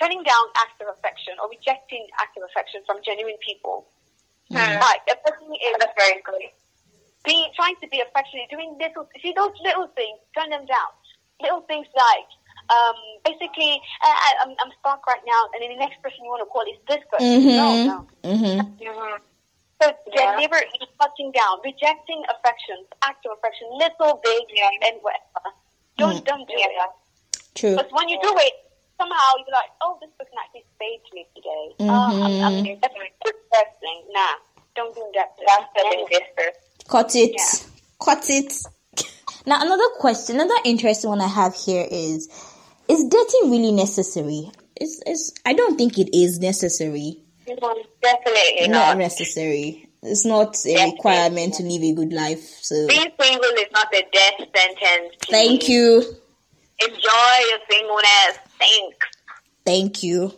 turning 0.00 0.22
down 0.24 0.44
acts 0.58 0.76
of 0.80 0.88
affection 0.92 1.34
or 1.40 1.48
rejecting 1.48 2.06
acts 2.20 2.36
of 2.36 2.42
affection 2.50 2.82
from 2.86 2.98
genuine 3.04 3.36
people. 3.40 3.86
Like 4.80 5.02
a 5.10 5.16
person 5.22 5.48
is 5.54 5.76
That's 5.78 5.92
very 5.96 6.20
good. 6.22 6.50
Being 7.24 7.48
trying 7.56 7.76
to 7.80 7.88
be 7.88 8.00
affectionate, 8.00 8.48
doing 8.50 8.76
little 8.78 9.08
see 9.22 9.32
those 9.36 9.56
little 9.64 9.88
things, 9.96 10.18
turn 10.36 10.50
them 10.50 10.64
down. 10.66 10.90
Little 11.40 11.62
things 11.66 11.88
like 11.96 12.28
um, 12.70 12.96
basically, 13.24 13.76
uh, 14.00 14.08
I, 14.08 14.30
I'm, 14.44 14.52
I'm 14.62 14.72
stuck 14.80 15.04
right 15.06 15.20
now, 15.26 15.42
and 15.52 15.60
then 15.60 15.68
the 15.76 15.80
next 15.80 16.00
person 16.00 16.24
you 16.24 16.30
want 16.32 16.40
to 16.40 16.48
call 16.48 16.64
is 16.64 16.80
this 16.88 17.02
person. 17.12 17.52
No, 17.52 17.76
no. 17.84 17.96
Mm-hmm. 18.24 18.60
Mm-hmm. 18.80 19.16
So 19.82 19.92
Yeah. 20.14 20.36
deliberately 20.38 20.80
cutting 21.00 21.32
down, 21.32 21.60
rejecting 21.64 22.24
affections, 22.30 22.86
acts 23.04 23.20
of 23.26 23.36
affection, 23.36 23.68
little, 23.76 24.20
big, 24.22 24.44
and 24.86 24.96
whatever. 25.02 25.52
Don't 25.98 26.24
don't 26.24 26.46
do 26.48 26.54
Yeah. 26.56 26.72
it. 26.72 26.92
True. 27.54 27.76
Because 27.76 27.90
when 27.92 28.08
you 28.08 28.18
do 28.22 28.32
it, 28.38 28.54
somehow 28.96 29.28
you're 29.38 29.52
like, 29.52 29.70
oh, 29.82 29.98
this 30.00 30.10
person 30.16 30.34
actually 30.40 30.64
saved 30.78 31.06
me 31.12 31.26
today. 31.36 31.66
Oh, 31.90 32.08
I'm, 32.24 32.32
I'm 32.46 32.56
definitely 32.80 33.12
good 33.24 33.36
person. 33.50 33.94
Nah, 34.10 34.40
don't 34.74 34.94
do 34.94 35.04
that. 35.14 35.36
That's 35.44 35.68
the 35.74 35.82
investor. 36.00 36.48
Cut 36.88 37.14
it. 37.16 37.32
Yeah. 37.36 37.66
Cut 38.02 38.24
it. 38.28 38.52
Now 39.46 39.60
another 39.62 39.88
question, 39.98 40.36
another 40.36 40.54
interesting 40.64 41.10
one 41.10 41.20
I 41.20 41.26
have 41.28 41.54
here 41.54 41.86
is 41.90 42.28
is 42.88 43.04
dating 43.04 43.50
really 43.50 43.72
necessary? 43.72 44.50
Is 44.80 45.02
is 45.06 45.34
I 45.44 45.52
don't 45.52 45.76
think 45.76 45.98
it 45.98 46.16
is 46.16 46.38
necessary. 46.40 47.20
Definitely 47.46 48.68
Not 48.68 48.68
not. 48.68 48.98
necessary. 48.98 49.88
It's 50.02 50.24
not 50.26 50.56
a 50.66 50.74
Definitely 50.74 50.92
requirement 50.96 51.54
to 51.54 51.62
live 51.62 51.82
a 51.82 51.92
good 51.94 52.12
life. 52.12 52.58
So 52.62 52.86
Being 52.88 53.10
single 53.20 53.50
is 53.50 53.70
not 53.72 53.86
a 53.94 54.02
death 54.12 54.48
sentence. 54.54 55.14
thank 55.30 55.68
you. 55.68 56.02
Enjoy 56.82 57.36
your 57.48 57.58
singleness. 57.70 58.38
Thanks. 58.58 58.96
Thank 59.64 60.02
you. 60.02 60.32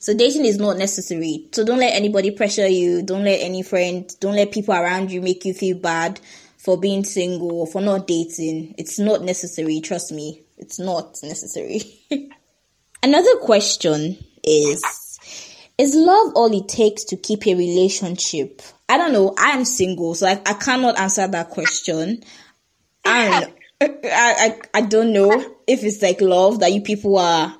So 0.00 0.14
dating 0.14 0.46
is 0.46 0.56
not 0.56 0.78
necessary. 0.78 1.46
So 1.52 1.62
don't 1.62 1.78
let 1.78 1.94
anybody 1.94 2.30
pressure 2.30 2.66
you. 2.66 3.02
Don't 3.02 3.22
let 3.22 3.40
any 3.40 3.62
friend, 3.62 4.10
don't 4.18 4.34
let 4.34 4.50
people 4.50 4.74
around 4.74 5.12
you 5.12 5.20
make 5.20 5.44
you 5.44 5.52
feel 5.52 5.76
bad 5.76 6.18
for 6.56 6.78
being 6.80 7.04
single 7.04 7.52
or 7.52 7.66
for 7.66 7.82
not 7.82 8.06
dating. 8.06 8.74
It's 8.78 8.98
not 8.98 9.22
necessary. 9.22 9.80
Trust 9.80 10.10
me. 10.10 10.42
It's 10.56 10.78
not 10.78 11.18
necessary. 11.22 11.82
Another 13.02 13.36
question 13.42 14.16
is, 14.42 14.82
is 15.76 15.94
love 15.94 16.32
all 16.34 16.58
it 16.58 16.68
takes 16.68 17.04
to 17.04 17.18
keep 17.18 17.46
a 17.46 17.54
relationship? 17.54 18.62
I 18.88 18.96
don't 18.96 19.12
know. 19.12 19.34
I 19.38 19.50
am 19.50 19.66
single, 19.66 20.14
so 20.14 20.26
I, 20.26 20.40
I 20.46 20.54
cannot 20.54 20.98
answer 20.98 21.28
that 21.28 21.50
question. 21.50 22.24
And 23.02 23.50
I, 23.80 23.88
I, 24.04 24.60
I 24.74 24.80
don't 24.82 25.14
know 25.14 25.32
if 25.66 25.82
it's 25.84 26.02
like 26.02 26.20
love 26.20 26.60
that 26.60 26.70
you 26.70 26.82
people 26.82 27.16
are 27.16 27.56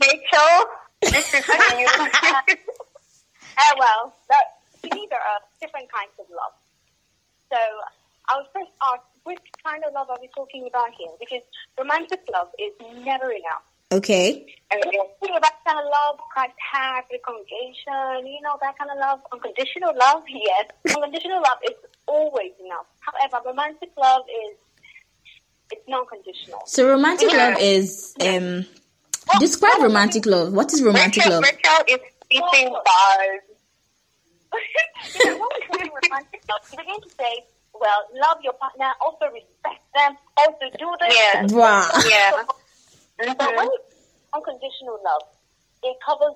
Rachel, 0.00 0.64
this 1.12 1.34
is 1.34 1.44
you. 1.78 1.86
Uh, 3.56 3.74
well, 3.78 4.14
that, 4.28 4.44
there 4.82 5.18
are 5.18 5.40
different 5.60 5.90
kinds 5.92 6.12
of 6.18 6.26
love. 6.30 6.54
So 7.50 7.58
I 8.30 8.36
would 8.38 8.46
first 8.52 8.72
ask, 8.92 9.02
which 9.24 9.38
kind 9.64 9.82
of 9.86 9.92
love 9.94 10.10
are 10.10 10.18
we 10.20 10.28
talking 10.34 10.66
about 10.66 10.88
here? 10.98 11.10
Because 11.20 11.42
romantic 11.78 12.20
love 12.32 12.48
is 12.58 12.72
never 13.04 13.30
enough. 13.30 13.64
okay. 13.92 14.46
And 14.72 14.82
you 14.92 15.04
think 15.20 15.36
about 15.36 15.52
kind 15.66 15.78
of 15.78 15.84
love 15.86 16.18
Christ 16.32 16.54
has 16.72 17.04
the 17.10 17.18
congregation, 17.24 18.26
you 18.26 18.40
know, 18.42 18.58
that 18.60 18.76
kind 18.78 18.90
of 18.90 18.98
love, 18.98 19.20
unconditional 19.32 19.94
love, 19.96 20.24
yes. 20.28 20.66
Unconditional 20.94 21.40
love 21.42 21.58
is 21.68 21.76
always 22.06 22.52
enough. 22.64 22.86
However, 23.00 23.48
romantic 23.48 23.90
love 23.96 24.22
is, 24.48 24.56
it's 25.70 25.88
non-conditional. 25.88 26.62
So 26.66 26.88
romantic 26.88 27.30
Yeah. 27.32 27.48
love 27.50 27.58
is 27.60 28.14
um 28.20 28.66
describe 29.38 29.82
romantic 29.82 30.26
love. 30.26 30.52
What 30.52 30.72
is 30.72 30.82
romantic 30.82 31.24
Rachel, 31.24 31.40
love? 31.40 31.44
Rachel 31.44 31.84
is 31.88 32.00
speaking 32.24 32.68
bars. 32.72 33.42
you 35.14 35.30
know, 35.30 35.38
when 35.38 35.48
we 35.54 35.84
say 35.84 35.90
romantic 36.02 36.42
love, 36.48 36.60
you 36.72 36.78
begin 36.78 37.00
to 37.02 37.10
say, 37.18 37.44
well, 37.74 38.00
love 38.14 38.38
your 38.42 38.52
partner, 38.54 38.90
also 39.04 39.26
respect 39.32 39.82
them, 39.94 40.16
also 40.38 40.64
do 40.78 40.88
this. 41.00 41.14
Yeah. 41.14 41.46
Wow. 41.50 41.90
Yeah. 42.06 42.30
But 43.18 43.38
Mhm. 43.38 43.56
when 43.56 43.68
it's 43.68 43.84
unconditional 44.34 44.98
love, 45.04 45.22
it 45.82 45.96
covers 46.04 46.34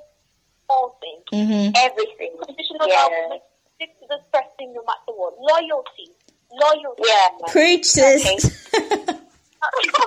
all 0.69 0.99
things. 1.01 1.25
Mm-hmm. 1.33 1.73
Everything. 1.77 2.37
Unconditional 2.41 2.87
Yeah. 2.89 3.03
love 3.03 3.31
makes 3.31 3.45
you 3.45 3.87
stick 3.87 4.01
to 4.01 4.07
this 4.09 4.25
person 4.33 4.75
no 4.75 4.83
matter 4.83 5.13
what. 5.15 5.35
Loyalty. 5.39 6.11
Loyalty. 6.51 7.03
Yeah. 7.07 7.29
Preach, 7.49 7.87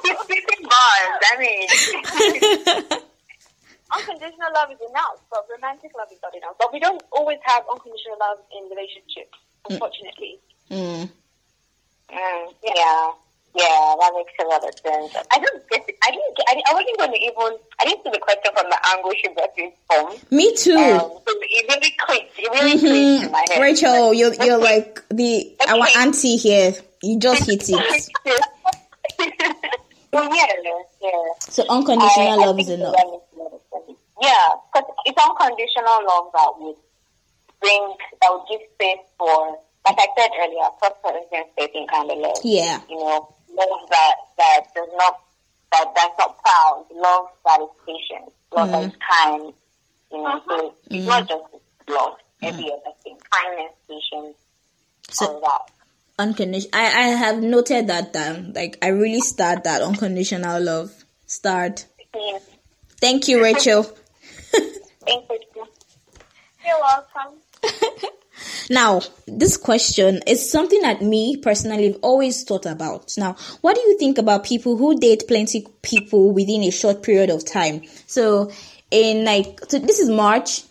sis. 0.04 0.20
Speaking 0.24 0.64
bars, 0.64 1.22
I 1.32 1.38
mean. 1.40 1.68
Unconditional 3.94 4.48
love 4.56 4.72
is 4.72 4.80
enough, 4.90 5.20
but 5.30 5.46
romantic 5.52 5.92
love 5.98 6.08
is 6.14 6.20
not 6.24 6.34
enough. 6.36 6.56
But 6.58 6.72
we 6.72 6.80
don't 6.80 7.04
always 7.12 7.40
have 7.44 7.64
unconditional 7.70 8.16
love 8.22 8.38
in 8.56 8.70
relationships, 8.70 9.38
unfortunately. 9.70 10.40
mm. 10.70 11.10
Mm, 12.10 12.54
yeah. 12.64 13.12
Yeah, 13.54 13.96
that 14.00 14.14
makes 14.16 14.32
a 14.40 14.46
lot 14.48 14.64
of 14.66 14.74
sense. 14.80 15.14
I 15.30 15.40
don't 15.40 15.70
get 15.70 15.84
it. 15.90 15.98
I 16.06 16.12
didn't 16.12 16.38
get, 16.38 16.46
I, 16.50 16.54
didn't- 16.54 16.70
I 16.70 16.74
wasn't 16.74 16.98
going 17.00 17.12
to 17.12 17.18
even, 17.20 17.58
I 17.82 17.84
didn't 17.86 18.04
see 18.06 18.10
the 18.12 18.20
question 18.20 18.52
from 18.56 18.70
the 18.70 18.80
angle 18.96 19.12
she 19.22 19.28
brought 19.34 19.50
it 19.58 19.74
from. 19.88 20.38
Me 20.38 20.56
too. 20.56 20.78
Um, 20.78 21.00
so 21.12 21.22
it 21.28 21.68
really 21.68 21.94
clicked. 22.00 22.40
It 22.40 22.50
really 22.50 22.80
clicked 22.80 23.26
in 23.26 23.32
my 23.32 23.44
Mhm. 23.44 23.50
head. 23.52 23.62
Rachel, 23.62 24.14
you're 24.14 24.34
you're 24.36 24.58
like 24.58 25.04
the 25.10 25.54
our 25.68 25.86
auntie 25.98 26.38
here. 26.38 26.74
You 27.04 27.20
just 27.20 27.44
hit 27.46 27.64
it. 27.68 28.10
well, 30.14 30.36
yeah, 30.36 30.46
yeah. 31.02 31.12
So 31.40 31.66
unconditional 31.70 32.28
I- 32.28 32.32
I 32.32 32.36
love 32.36 32.60
is 32.60 32.70
enough. 32.70 32.96
that 32.96 33.08
makes 33.08 33.26
a 33.34 33.40
lot 33.40 33.54
of 33.54 33.62
sense. 33.72 33.98
Yeah, 34.22 34.48
because 34.74 34.90
it's 35.06 35.18
unconditional 35.18 35.98
love 36.06 36.30
that 36.34 36.52
would 36.60 36.76
bring, 37.60 37.96
that 38.22 38.30
would 38.32 38.46
give 38.50 38.62
space 38.76 39.06
for, 39.18 39.58
like 39.88 39.98
I 39.98 40.08
said 40.18 40.30
earlier, 40.40 40.68
First 40.82 41.02
Corinthians 41.02 41.48
13 41.58 41.88
kind 41.88 42.12
of 42.12 42.18
love. 42.18 42.38
Yeah. 42.44 42.82
You 42.90 42.98
know, 43.00 43.34
love 43.50 43.90
that, 43.90 44.16
that 44.38 44.62
does 44.76 44.90
not, 44.96 45.20
that 45.72 45.92
that's 45.96 46.16
not 46.20 46.38
proud, 46.44 46.86
love 46.94 47.28
that 47.46 47.62
is 47.62 47.70
patient, 47.86 48.32
love 48.56 48.70
that 48.70 48.84
is 48.84 48.92
mm-hmm. 48.92 49.30
kind. 49.42 49.54
You 50.12 50.24
know, 50.24 50.42
so 50.48 50.56
mm-hmm. 50.60 50.96
it's 50.96 51.08
not 51.08 51.28
just 51.28 51.44
love, 51.90 52.18
every 52.44 52.66
other 52.72 52.94
thing. 53.04 53.18
Kindness, 53.32 53.74
patience, 53.88 54.38
So- 55.10 55.34
all 55.34 55.42
that. 55.42 55.81
Unconditional. 56.22 56.70
I 56.74 56.86
I 56.86 57.08
have 57.08 57.42
noted 57.42 57.88
that 57.88 58.14
down. 58.14 58.54
Like 58.54 58.78
I 58.82 58.88
really 58.90 59.22
start 59.22 59.64
that 59.64 59.82
unconditional 59.82 60.62
love. 60.62 60.92
Start. 61.26 61.86
Yeah. 62.16 62.40
Thank 63.00 63.28
you, 63.28 63.42
Rachel. 63.42 63.84
Thank 63.84 65.30
you. 65.30 65.66
You're 66.66 66.80
welcome. 66.80 67.40
Now, 68.70 69.02
this 69.28 69.58
question 69.58 70.22
is 70.26 70.50
something 70.50 70.82
that 70.82 71.02
me 71.02 71.36
personally 71.38 71.88
have 71.92 72.00
always 72.02 72.44
thought 72.44 72.66
about. 72.66 73.12
Now, 73.18 73.36
what 73.60 73.76
do 73.76 73.82
you 73.82 73.98
think 73.98 74.18
about 74.18 74.46
people 74.46 74.78
who 74.78 74.98
date 74.98 75.26
plenty 75.28 75.68
people 75.82 76.32
within 76.32 76.64
a 76.64 76.72
short 76.72 77.04
period 77.04 77.30
of 77.30 77.46
time? 77.46 77.82
So, 78.08 78.50
in 78.90 79.26
like, 79.26 79.60
so 79.68 79.78
this 79.78 80.00
is 80.00 80.10
March. 80.10 80.64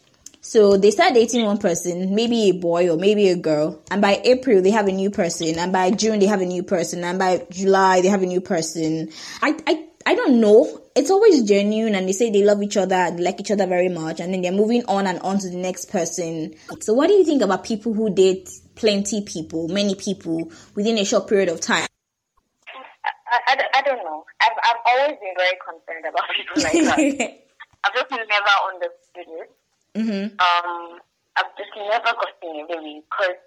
So 0.43 0.77
they 0.79 0.91
start 0.91 1.13
dating 1.15 1.45
one 1.45 1.59
person, 1.59 2.15
maybe 2.15 2.49
a 2.49 2.53
boy 2.53 2.91
or 2.91 2.97
maybe 2.97 3.29
a 3.29 3.37
girl, 3.37 3.83
and 3.91 4.01
by 4.01 4.21
April 4.25 4.63
they 4.63 4.71
have 4.71 4.89
a 4.89 4.93
new 4.93 5.11
person, 5.11 5.59
and 5.59 5.71
by 5.73 5.91
June 5.91 6.19
they 6.19 6.27
have 6.27 6.41
a 6.41 6.47
new 6.47 6.63
person, 6.63 7.05
and 7.05 7.19
by 7.19 7.47
July 7.51 8.01
they 8.01 8.09
have 8.09 8.23
a 8.23 8.27
new 8.27 8.41
person. 8.41 9.11
I 9.43 9.55
I 9.67 9.85
I 10.07 10.15
don't 10.15 10.41
know. 10.41 10.81
It's 10.97 11.11
always 11.11 11.43
genuine, 11.43 11.95
and 11.95 12.09
they 12.09 12.13
say 12.13 12.31
they 12.31 12.43
love 12.43 12.63
each 12.63 12.79
other 12.79 12.95
and 12.97 13.21
like 13.21 13.39
each 13.39 13.51
other 13.51 13.67
very 13.67 13.91
much, 13.91 14.19
and 14.19 14.33
then 14.33 14.41
they're 14.41 14.51
moving 14.53 14.83
on 14.89 15.07
and 15.07 15.19
on 15.21 15.39
to 15.41 15.49
the 15.51 15.59
next 15.59 15.91
person. 15.91 16.55
So, 16.81 16.95
what 16.95 17.09
do 17.09 17.15
you 17.15 17.25
think 17.25 17.43
about 17.43 17.63
people 17.65 17.93
who 17.93 18.09
date 18.09 18.49
plenty 18.77 19.21
people, 19.23 19.69
many 19.69 19.95
people 19.95 20.51
within 20.75 20.97
a 20.97 21.05
short 21.05 21.29
period 21.29 21.51
of 21.51 21.61
time? 21.61 21.87
I, 23.31 23.39
I, 23.53 23.57
don't- 23.57 23.77
I 23.77 23.83
don't 23.83 24.03
know. 24.05 24.25
I've, 24.41 24.57
I've 24.65 24.83
always 24.87 25.17
been 25.21 25.35
very 25.37 25.57
concerned 25.63 26.07
about 26.09 26.25
people 26.35 26.63
like 26.65 27.19
that. 27.19 27.45
I've 27.85 27.95
just 27.95 28.11
never 28.11 28.55
understood 28.73 29.33
it. 29.41 29.51
Hmm 29.95 30.27
Um, 30.39 31.01
I've 31.37 31.53
just 31.57 31.71
never 31.77 32.13
gotten 32.13 32.57
it 32.61 32.67
really 32.69 33.03
because, 33.07 33.39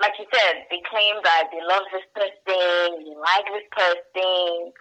like 0.00 0.12
you 0.18 0.26
said, 0.32 0.66
they 0.70 0.80
claim 0.88 1.16
that 1.24 1.48
they 1.52 1.60
love 1.62 1.84
this 1.92 2.06
person, 2.14 3.04
they 3.04 3.14
like 3.16 3.46
this 3.52 3.68
person. 3.70 4.72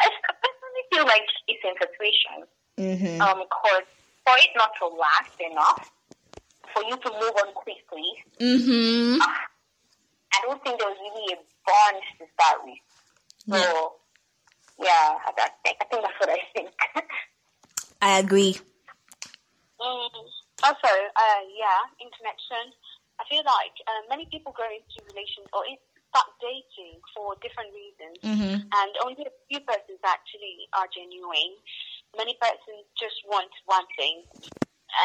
I 0.00 0.08
personally 0.08 0.84
feel 0.92 1.04
like 1.06 1.26
it's 1.46 1.64
infatuation. 1.64 2.48
hmm 2.78 3.20
Um, 3.20 3.44
cause 3.48 3.84
for 4.26 4.36
it 4.38 4.50
not 4.56 4.70
to 4.80 4.86
last 4.88 5.36
enough, 5.40 5.90
for 6.72 6.82
you 6.84 6.96
to 6.96 7.10
move 7.20 7.34
on 7.44 7.52
quickly, 7.54 8.08
hmm 8.40 9.18
I 10.32 10.38
don't 10.46 10.62
think 10.62 10.78
there 10.78 10.88
was 10.88 10.96
really 11.00 11.34
a 11.34 11.36
bond 11.66 12.02
to 12.18 12.24
start 12.34 12.64
with. 12.64 12.78
So, 13.62 13.92
yeah, 14.80 15.18
I, 15.26 15.32
I 15.36 15.48
I 15.64 15.84
think 15.90 16.02
that's 16.02 16.20
what 16.20 16.30
I 16.30 16.38
think. 16.54 16.70
I 18.02 18.18
agree. 18.20 18.56
Mm. 19.80 20.28
Also, 20.60 20.92
uh, 20.92 21.42
yeah, 21.56 21.80
in 22.04 22.12
connection, 22.12 22.76
I 23.16 23.24
feel 23.28 23.40
like 23.48 23.76
uh, 23.88 24.04
many 24.12 24.28
people 24.28 24.52
go 24.52 24.68
into 24.68 25.00
relations 25.08 25.48
or 25.56 25.64
start 26.12 26.28
dating 26.40 27.00
for 27.16 27.32
different 27.40 27.72
reasons, 27.72 28.18
hmm 28.20 28.56
and 28.60 28.90
only 29.02 29.24
a 29.24 29.32
few 29.48 29.60
persons 29.64 29.98
actually 30.04 30.68
are 30.76 30.86
genuine. 30.92 31.56
Many 32.16 32.36
persons 32.36 32.84
just 32.98 33.24
want 33.24 33.50
one 33.64 33.88
thing, 33.96 34.26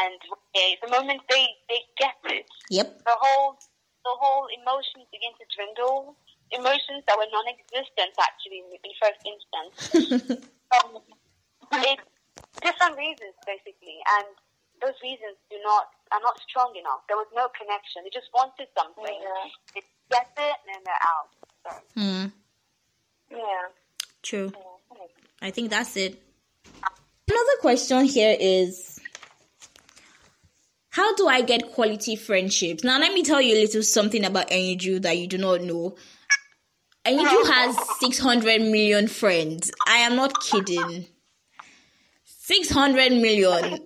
and 0.04 0.18
the 0.52 0.90
moment 0.92 1.24
they 1.32 1.56
they 1.72 1.80
get 1.96 2.20
it, 2.28 2.50
Yep. 2.68 3.00
the 3.06 3.16
whole 3.16 3.56
the 4.04 4.14
whole 4.20 4.46
emotions 4.52 5.08
begin 5.08 5.32
to 5.40 5.44
dwindle. 5.56 6.16
Emotions 6.54 7.02
that 7.10 7.18
were 7.18 7.26
non-existent 7.34 8.14
actually 8.22 8.62
in 8.62 8.70
the 8.70 8.94
first 9.02 9.18
instance. 9.26 9.74
um, 10.78 11.02
it's 11.74 12.06
different 12.62 12.94
reasons 12.94 13.34
basically, 13.42 13.98
and 14.20 14.30
those 14.80 14.94
reasons 15.02 15.36
do 15.50 15.56
not 15.64 15.88
are 16.12 16.20
not 16.22 16.38
strong 16.48 16.72
enough. 16.78 17.00
There 17.08 17.16
was 17.16 17.26
no 17.34 17.48
connection. 17.58 18.02
They 18.04 18.10
just 18.10 18.28
wanted 18.34 18.68
something. 18.78 19.04
Yeah. 19.04 19.50
They 19.74 19.82
get 20.10 20.28
it 20.38 20.56
and 20.62 20.68
then 20.74 20.82
they're 20.84 21.04
out. 21.12 21.28
So, 21.64 22.00
Mm, 22.00 22.32
yeah. 23.30 23.68
true. 24.22 24.52
I 25.42 25.50
think 25.50 25.70
that's 25.70 25.96
it. 25.96 26.22
Another 27.28 27.56
question 27.60 28.04
here 28.04 28.36
is 28.38 29.00
How 30.90 31.14
do 31.16 31.26
I 31.28 31.42
get 31.42 31.72
quality 31.72 32.16
friendships? 32.16 32.84
Now, 32.84 32.98
let 32.98 33.12
me 33.12 33.22
tell 33.22 33.40
you 33.40 33.54
a 33.54 33.60
little 33.60 33.82
something 33.82 34.24
about 34.24 34.48
Eniju 34.50 35.02
that 35.02 35.18
you 35.18 35.26
do 35.26 35.38
not 35.38 35.60
know. 35.60 35.96
Eniju 37.04 37.46
has 37.52 37.76
600 38.00 38.62
million 38.62 39.06
friends. 39.08 39.70
I 39.86 39.98
am 39.98 40.16
not 40.16 40.40
kidding. 40.42 41.06
600 42.24 43.12
million. 43.12 43.78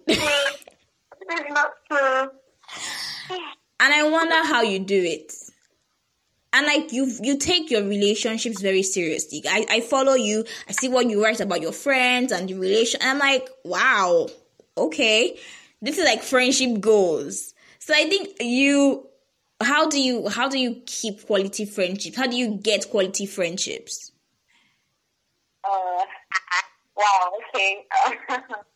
It's 1.30 1.50
not 1.50 1.70
true. 1.88 2.30
and 3.80 3.94
I 3.94 4.08
wonder 4.08 4.44
how 4.44 4.62
you 4.62 4.80
do 4.80 5.00
it. 5.02 5.32
And 6.52 6.66
like 6.66 6.92
you, 6.92 7.12
you 7.22 7.38
take 7.38 7.70
your 7.70 7.84
relationships 7.84 8.60
very 8.60 8.82
seriously. 8.82 9.42
I, 9.48 9.66
I 9.70 9.80
follow 9.80 10.14
you. 10.14 10.44
I 10.68 10.72
see 10.72 10.88
what 10.88 11.08
you 11.08 11.22
write 11.22 11.40
about 11.40 11.62
your 11.62 11.72
friends 11.72 12.32
and 12.32 12.48
the 12.48 12.54
relation. 12.54 13.00
And 13.00 13.10
I'm 13.10 13.18
like, 13.18 13.48
wow, 13.64 14.26
okay, 14.76 15.38
this 15.80 15.98
is 15.98 16.04
like 16.04 16.22
friendship 16.22 16.80
goals. 16.80 17.54
So 17.78 17.94
I 17.94 18.08
think 18.08 18.36
you, 18.40 19.06
how 19.62 19.88
do 19.88 20.00
you, 20.02 20.28
how 20.28 20.48
do 20.48 20.58
you 20.58 20.82
keep 20.86 21.24
quality 21.24 21.66
friendships? 21.66 22.16
How 22.16 22.26
do 22.26 22.36
you 22.36 22.56
get 22.56 22.90
quality 22.90 23.26
friendships? 23.26 24.10
Uh, 25.62 26.04
wow, 26.96 27.32
okay. 27.54 27.86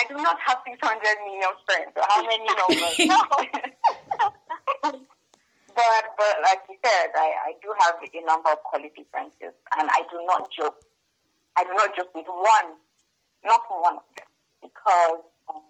I 0.00 0.04
do 0.08 0.16
not 0.16 0.38
have 0.40 0.58
600 0.64 0.80
million 1.28 1.52
friends. 1.68 1.92
So 1.92 2.00
how 2.08 2.24
many 2.24 2.48
numbers? 2.48 2.96
but, 5.76 6.04
but 6.16 6.34
like 6.42 6.62
you 6.68 6.76
said, 6.80 7.12
I, 7.14 7.52
I 7.52 7.54
do 7.60 7.68
have 7.84 7.96
a 8.00 8.24
number 8.24 8.48
of 8.50 8.62
quality 8.64 9.04
friendships, 9.10 9.60
and 9.76 9.90
I 9.92 10.00
do 10.10 10.24
not 10.24 10.48
joke. 10.50 10.80
I 11.56 11.64
do 11.64 11.74
not 11.74 11.94
joke 11.96 12.14
with 12.14 12.26
one, 12.26 12.72
not 13.44 13.60
one 13.68 13.96
of 13.96 14.08
them, 14.16 14.26
because 14.62 15.20
um, 15.52 15.62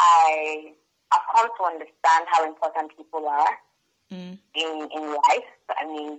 I 0.00 0.72
I've 1.12 1.26
come 1.34 1.48
to 1.58 1.62
understand 1.64 2.26
how 2.26 2.44
important 2.46 2.96
people 2.96 3.26
are 3.28 3.58
Mm. 4.10 4.36
in 4.56 4.88
in 4.90 5.06
life. 5.06 5.50
I 5.78 5.86
mean, 5.86 6.18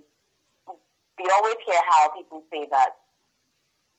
we 1.19 1.25
always 1.35 1.55
hear 1.65 1.81
how 1.89 2.07
people 2.15 2.41
say 2.49 2.65
that 2.71 3.00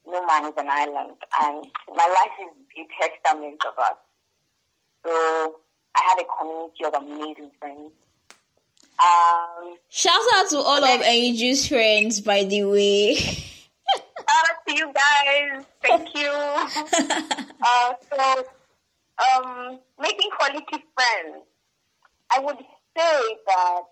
no 0.07 0.27
man 0.27 0.45
is 0.47 0.53
an 0.57 0.69
island, 0.69 1.17
and 1.43 1.67
my 1.95 2.07
life 2.07 2.37
is 2.41 2.53
a 2.79 2.87
testament 3.01 3.61
of 3.67 3.79
us. 3.79 3.97
So 5.05 5.57
I 5.97 6.01
had 6.01 6.19
a 6.21 6.27
community 6.39 6.85
of 6.85 6.95
amazing 6.95 7.51
friends. 7.59 7.93
Um, 9.01 9.77
Shout 9.89 10.21
out 10.35 10.49
to 10.51 10.59
all 10.59 10.85
of 10.85 11.01
Eniju's 11.01 11.67
friends, 11.67 12.21
by 12.21 12.45
the 12.45 12.65
way. 12.65 13.15
shout 13.15 14.05
out 14.29 14.67
to 14.69 14.75
you 14.75 14.93
guys. 14.93 15.65
Thank 15.83 16.15
you. 16.15 16.31
uh, 17.63 17.95
so, 18.11 18.45
um, 19.35 19.79
making 20.01 20.31
quality 20.39 20.85
friends. 20.95 21.45
I 22.35 22.39
would 22.39 22.59
say 22.59 23.37
that, 23.47 23.83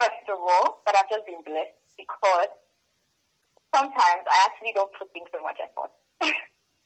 first 0.00 0.28
of 0.28 0.38
all, 0.38 0.82
that 0.86 0.94
I've 0.96 1.10
just 1.10 1.26
been 1.26 1.42
blessed 1.44 1.78
because 1.96 2.48
sometimes 3.74 4.22
I 4.30 4.46
actually 4.46 4.72
don't 4.74 4.92
put 4.94 5.08
in 5.14 5.22
so 5.32 5.42
much 5.42 5.58
effort. 5.58 5.90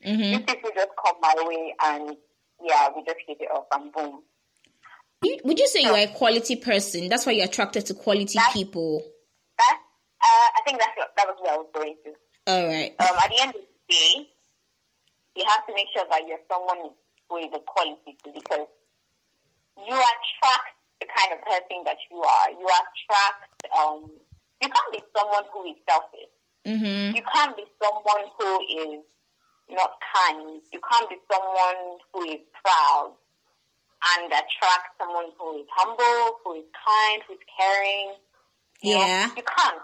mm-hmm. 0.04 0.22
These 0.22 0.40
people 0.40 0.70
just 0.74 0.88
come 1.04 1.16
my 1.20 1.34
way 1.44 1.74
and, 1.84 2.16
yeah, 2.64 2.88
we 2.96 3.04
just 3.04 3.18
hit 3.26 3.38
it 3.40 3.50
off 3.52 3.66
and 3.72 3.92
boom. 3.92 4.22
Would 5.44 5.58
you 5.58 5.68
say 5.68 5.82
so, 5.82 5.94
you're 5.94 6.08
a 6.08 6.12
quality 6.12 6.56
person? 6.56 7.08
That's 7.08 7.26
why 7.26 7.32
you're 7.32 7.46
attracted 7.46 7.86
to 7.86 7.94
quality 7.94 8.38
people. 8.52 9.02
That, 9.58 9.78
uh, 10.22 10.48
I 10.56 10.60
think 10.64 10.78
that's 10.78 10.96
what, 10.96 11.10
that 11.16 11.26
was 11.26 11.36
what 11.40 11.52
I 11.52 11.56
was 11.56 11.66
going 11.74 11.96
to. 12.04 12.10
All 12.46 12.66
right. 12.66 12.94
Um, 12.98 13.16
at 13.18 13.28
the 13.28 13.42
end 13.42 13.50
of 13.50 13.60
the 13.60 13.94
day, 13.94 14.30
you 15.36 15.44
have 15.46 15.66
to 15.66 15.74
make 15.74 15.86
sure 15.92 16.06
that 16.08 16.22
you're 16.26 16.38
someone 16.50 16.94
with 17.30 17.52
a 17.52 17.60
quality 17.66 18.16
because 18.24 18.70
you 19.76 19.94
attract 19.94 20.70
the 21.00 21.06
kind 21.06 21.34
of 21.34 21.44
person 21.44 21.82
that 21.84 21.98
you 22.10 22.22
are. 22.22 22.50
You 22.50 22.66
attract, 22.66 23.50
um, 23.76 24.10
you 24.62 24.68
can't 24.70 24.92
be 24.92 25.02
someone 25.14 25.44
who 25.52 25.66
is 25.66 25.76
selfish. 25.86 26.30
Mm-hmm. 26.68 27.16
You 27.16 27.22
can't 27.32 27.56
be 27.56 27.64
someone 27.80 28.28
who 28.36 28.50
is 28.68 29.00
not 29.70 29.96
kind. 30.12 30.60
You 30.72 30.80
can't 30.84 31.08
be 31.08 31.16
someone 31.32 31.98
who 32.12 32.20
is 32.28 32.44
proud 32.60 33.16
and 34.14 34.26
attract 34.28 35.00
someone 35.00 35.32
who 35.38 35.58
is 35.60 35.68
humble, 35.72 36.38
who 36.44 36.60
is 36.60 36.68
kind, 36.76 37.22
who 37.26 37.34
is 37.34 37.44
caring. 37.56 38.14
You 38.82 39.00
yeah. 39.00 39.26
Know? 39.26 39.34
You 39.40 39.46
can't. 39.48 39.82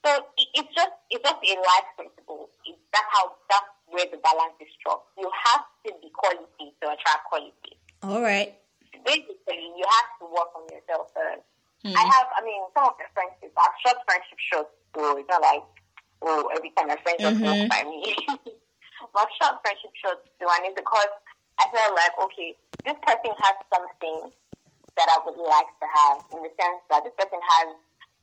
So 0.00 0.10
it's 0.56 0.72
just 0.74 0.96
it's 1.10 1.20
just 1.20 1.40
a 1.44 1.54
life 1.60 1.88
principle. 1.96 2.48
It's, 2.64 2.80
that's 2.92 3.04
how 3.12 3.36
that's 3.52 3.68
where 3.92 4.08
the 4.08 4.16
balance 4.24 4.56
is 4.56 4.72
struck. 4.80 5.04
You 5.18 5.28
have 5.28 5.68
to 5.84 5.92
be 6.00 6.08
quality 6.16 6.72
to 6.80 6.84
attract 6.88 7.28
quality. 7.28 7.76
All 8.02 8.22
right. 8.22 8.56
Basically, 9.04 9.68
you 9.76 9.84
have 9.84 10.10
to 10.20 10.24
work 10.32 10.50
on 10.56 10.64
yourself 10.72 11.12
first. 11.12 11.44
Hmm. 11.84 11.96
I 11.96 12.04
have, 12.04 12.28
I 12.36 12.44
mean, 12.44 12.60
some 12.76 12.92
of 12.92 12.96
the 13.00 13.08
friendships, 13.16 13.56
I've 13.56 13.76
short 13.80 13.96
friendship 14.04 14.36
shows, 14.36 14.68
so 14.92 15.16
it's 15.16 15.28
not 15.28 15.40
like, 15.40 15.64
oh, 16.22 16.50
every 16.54 16.70
time 16.76 16.88
my 16.88 16.98
friends 17.02 17.20
just 17.20 17.36
mm-hmm. 17.36 17.44
walk 17.44 17.70
by 17.70 17.82
me. 17.88 18.16
but 19.14 19.28
short 19.40 19.60
friendship 19.62 19.92
shows 19.98 20.20
too, 20.38 20.48
and 20.48 20.68
it's 20.68 20.76
because 20.76 21.12
I 21.60 21.68
feel 21.68 21.92
like, 21.92 22.14
okay, 22.28 22.56
this 22.84 22.98
person 23.04 23.32
has 23.36 23.56
something 23.68 24.32
that 24.96 25.08
I 25.12 25.18
would 25.24 25.38
like 25.38 25.70
to 25.80 25.86
have 25.86 26.18
in 26.32 26.40
the 26.42 26.52
sense 26.56 26.80
that 26.88 27.04
this 27.04 27.16
person 27.16 27.40
has 27.40 27.68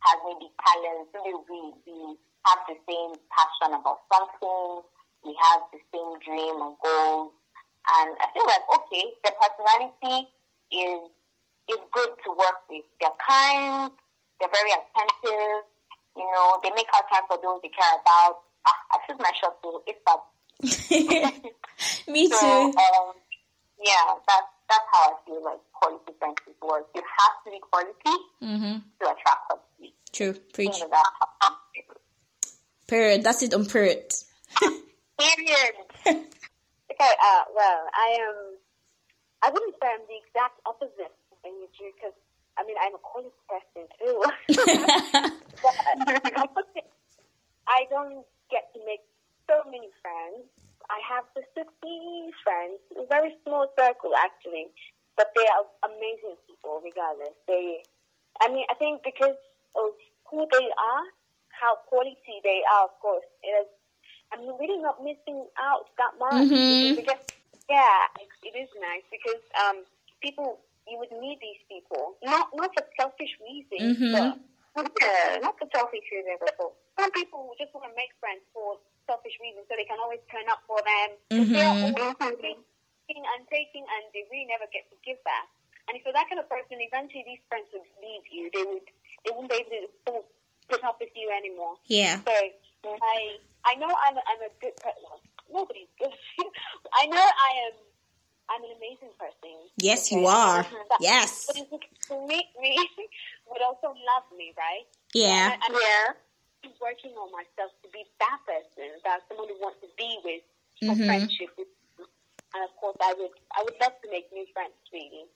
has 0.05 0.17
maybe 0.25 0.49
talent, 0.61 1.09
maybe 1.13 1.33
we, 1.49 1.73
we 1.89 1.97
have 2.45 2.61
the 2.69 2.77
same 2.85 3.17
passion 3.33 3.73
about 3.73 4.05
something, 4.13 4.85
we 5.25 5.33
have 5.41 5.65
the 5.73 5.81
same 5.89 6.11
dream 6.21 6.55
and 6.61 6.75
goals. 6.79 7.33
And 7.97 8.13
I 8.19 8.29
feel 8.33 8.45
like, 8.45 8.65
okay, 8.77 9.05
their 9.23 9.35
personality 9.37 10.29
is 10.71 11.09
is 11.67 11.81
good 11.91 12.11
to 12.23 12.29
work 12.31 12.63
with. 12.69 12.85
They're 13.01 13.19
kind, 13.19 13.91
they're 14.39 14.53
very 14.53 14.71
attentive, 14.71 15.67
you 16.17 16.25
know, 16.25 16.59
they 16.63 16.71
make 16.75 16.87
out 16.95 17.05
time 17.07 17.23
for 17.29 17.37
those 17.41 17.61
they 17.61 17.69
care 17.69 17.95
about. 18.01 18.41
Ah, 18.65 18.79
I 18.91 18.97
shoot 19.05 19.19
my 19.19 19.31
shot 19.37 19.61
too. 19.61 19.81
It's 19.85 20.01
that. 20.03 20.21
Me 22.11 22.27
so, 22.29 22.39
too. 22.39 22.73
Um, 22.73 23.13
yeah, 23.77 24.17
that's 24.25 24.49
that's 24.67 24.87
how 24.91 25.13
I 25.13 25.13
feel 25.25 25.43
like 25.43 25.61
quality 25.73 26.11
friendships 26.19 26.57
work. 26.61 26.87
You 26.95 27.01
have 27.05 27.35
to 27.45 27.51
be 27.51 27.59
quality 27.61 28.15
mm-hmm. 28.41 28.77
to 28.99 29.03
attract 29.05 29.41
quality. 29.47 29.93
True. 30.11 30.33
Preach. 30.53 30.81
Period. 32.87 33.23
That's 33.23 33.43
it 33.43 33.53
on 33.53 33.65
period. 33.65 34.11
Period. 35.17 35.75
okay, 36.07 37.13
uh, 37.19 37.43
well, 37.53 37.79
I 37.93 38.17
am, 38.21 38.35
I 39.43 39.49
wouldn't 39.49 39.75
say 39.81 39.87
I'm 39.91 40.05
the 40.07 40.17
exact 40.23 40.61
opposite 40.65 41.13
than 41.43 41.53
you 41.57 41.67
do 41.77 41.91
because, 41.93 42.15
I 42.57 42.65
mean, 42.65 42.75
I'm 42.81 42.95
a 42.95 43.01
quality 43.01 43.37
person 43.45 43.85
too. 44.01 44.17
I 47.67 47.85
don't 47.89 48.25
get 48.49 48.73
to 48.73 48.79
make 48.85 49.01
so 49.45 49.63
many 49.69 49.89
friends. 50.01 50.49
I 50.89 50.99
have 51.03 51.25
just 51.35 51.51
a 51.59 51.65
few 51.83 52.31
friends, 52.43 52.79
a 52.95 53.05
very 53.07 53.35
small 53.43 53.67
circle 53.77 54.15
actually, 54.17 54.67
but 55.15 55.31
they 55.35 55.45
are 55.45 55.65
amazing 55.85 56.39
people 56.47 56.81
regardless. 56.83 57.35
They, 57.47 57.83
I 58.41 58.47
mean, 58.47 58.65
I 58.71 58.75
think 58.75 59.03
because 59.03 59.35
of 59.75 59.91
who 60.31 60.47
they 60.51 60.67
are, 60.71 61.05
how 61.51 61.75
quality 61.89 62.39
they 62.43 62.63
are, 62.71 62.85
of 62.85 62.95
course, 63.01 63.25
it 63.43 63.51
has 63.53 63.67
I'm 64.31 64.43
really 64.59 64.81
not 64.81 65.03
missing 65.03 65.45
out 65.59 65.87
that 65.97 66.13
much. 66.19 66.51
Mm-hmm. 66.51 66.95
Because, 66.95 67.23
yeah, 67.69 68.11
it, 68.19 68.29
it 68.43 68.55
is 68.57 68.69
nice 68.79 69.05
because 69.11 69.41
um, 69.55 69.83
people, 70.21 70.59
you 70.89 70.97
would 70.99 71.11
need 71.11 71.37
these 71.43 71.61
people, 71.67 72.17
not 72.23 72.49
not 72.55 72.71
for 72.73 72.83
selfish 72.99 73.33
reasons, 73.43 73.99
mm-hmm. 73.99 74.39
but 74.73 74.87
yeah, 75.01 75.37
not 75.43 75.59
for 75.59 75.67
selfish 75.69 76.07
reasons, 76.11 76.39
but 76.39 76.55
for 76.57 76.71
some 76.97 77.11
people 77.11 77.53
just 77.59 77.73
want 77.75 77.87
to 77.87 77.93
make 77.93 78.11
friends 78.19 78.41
for 78.55 78.79
selfish 79.05 79.35
reasons 79.39 79.67
so 79.67 79.75
they 79.75 79.87
can 79.87 79.99
always 79.99 80.21
turn 80.27 80.45
up 80.51 80.61
for 80.67 80.79
them. 80.83 81.09
Mm-hmm. 81.31 81.53
They 81.53 81.63
are 81.63 81.77
always 81.87 82.15
taking 82.19 83.23
and 83.23 83.41
taking 83.47 83.87
and 83.87 84.03
they 84.11 84.27
really 84.27 84.47
never 84.51 84.67
get 84.69 84.87
to 84.91 84.97
give 85.03 85.17
back. 85.23 85.47
And 85.87 85.95
if 85.95 86.03
you're 86.03 86.15
that 86.15 86.27
kind 86.27 86.43
of 86.43 86.51
person, 86.51 86.83
eventually 86.83 87.23
these 87.23 87.43
friends 87.47 87.71
would 87.71 87.87
leave 88.03 88.27
you. 88.27 88.51
They 88.51 88.65
would, 88.67 88.87
they 89.23 89.31
wouldn't 89.31 89.47
be 89.47 89.63
able 89.63 89.87
to 89.87 90.27
put 90.67 90.83
up 90.83 90.99
with 90.99 91.15
you 91.15 91.31
anymore. 91.31 91.79
Yeah. 91.87 92.19
So 92.27 92.35
I 92.83 93.39
I 93.63 93.75
know 93.79 93.87
I'm 93.87 94.15
a, 94.19 94.23
I'm 94.27 94.41
a 94.43 94.51
good 94.59 94.75
person. 94.83 95.23
Nobody's 95.47 95.91
good. 95.95 96.11
I 97.01 97.07
know 97.07 97.23
I 97.23 97.51
am. 97.71 97.75
I'm 98.49 98.63
an 98.63 98.71
amazing 98.77 99.13
person. 99.19 99.55
Yes, 99.77 100.11
you 100.11 100.25
are. 100.25 100.63
But, 100.63 100.97
yes. 101.01 101.47
But 101.47 101.81
to 102.07 102.27
meet 102.27 102.47
me 102.61 102.77
would 103.49 103.61
also 103.61 103.87
love 103.87 104.25
me, 104.37 104.53
right? 104.57 104.87
Yeah. 105.13 105.53
And, 105.53 105.61
and 105.67 105.75
yeah. 105.81 106.13
I'm 106.63 106.71
working 106.81 107.11
on 107.11 107.31
myself 107.31 107.71
to 107.83 107.89
be 107.91 108.03
that 108.19 108.39
person, 108.47 108.89
that 109.03 109.21
someone 109.27 109.47
who 109.47 109.59
wants 109.59 109.79
to 109.81 109.87
be 109.97 110.17
with 110.23 110.41
for 110.79 110.95
mm-hmm. 110.95 111.05
friendship. 111.05 111.49
And 112.55 112.63
of 112.63 112.75
course, 112.79 112.97
I 113.01 113.13
would 113.17 113.31
I 113.51 113.63
would 113.63 113.75
love 113.81 113.93
to 114.03 114.09
make 114.09 114.31
new 114.31 114.45
friends, 114.53 114.73
really. 114.91 115.27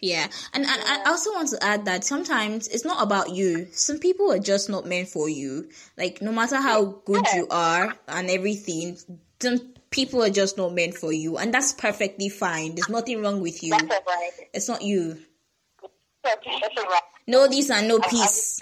Yeah. 0.00 0.26
And, 0.52 0.64
and 0.64 0.82
I 0.86 1.02
also 1.06 1.32
want 1.32 1.48
to 1.50 1.64
add 1.64 1.84
that 1.86 2.04
sometimes 2.04 2.68
it's 2.68 2.84
not 2.84 3.02
about 3.02 3.30
you. 3.30 3.68
Some 3.72 3.98
people 3.98 4.30
are 4.32 4.38
just 4.38 4.68
not 4.68 4.86
meant 4.86 5.08
for 5.08 5.28
you. 5.28 5.70
Like, 5.96 6.20
no 6.20 6.32
matter 6.32 6.56
how 6.56 6.84
good 7.06 7.24
you 7.34 7.46
are 7.50 7.94
and 8.08 8.28
everything, 8.28 8.98
some 9.40 9.74
people 9.94 10.22
are 10.24 10.30
just 10.30 10.58
not 10.58 10.74
meant 10.74 10.94
for 10.94 11.12
you. 11.12 11.38
And 11.38 11.54
that's 11.54 11.72
perfectly 11.72 12.28
fine. 12.28 12.74
There's 12.74 12.88
nothing 12.88 13.22
wrong 13.22 13.40
with 13.40 13.62
you. 13.62 13.74
It's 14.52 14.68
not 14.68 14.82
you. 14.82 15.18
No 17.26 17.48
this 17.48 17.70
and 17.70 17.86
no 17.88 18.00
peace 18.00 18.60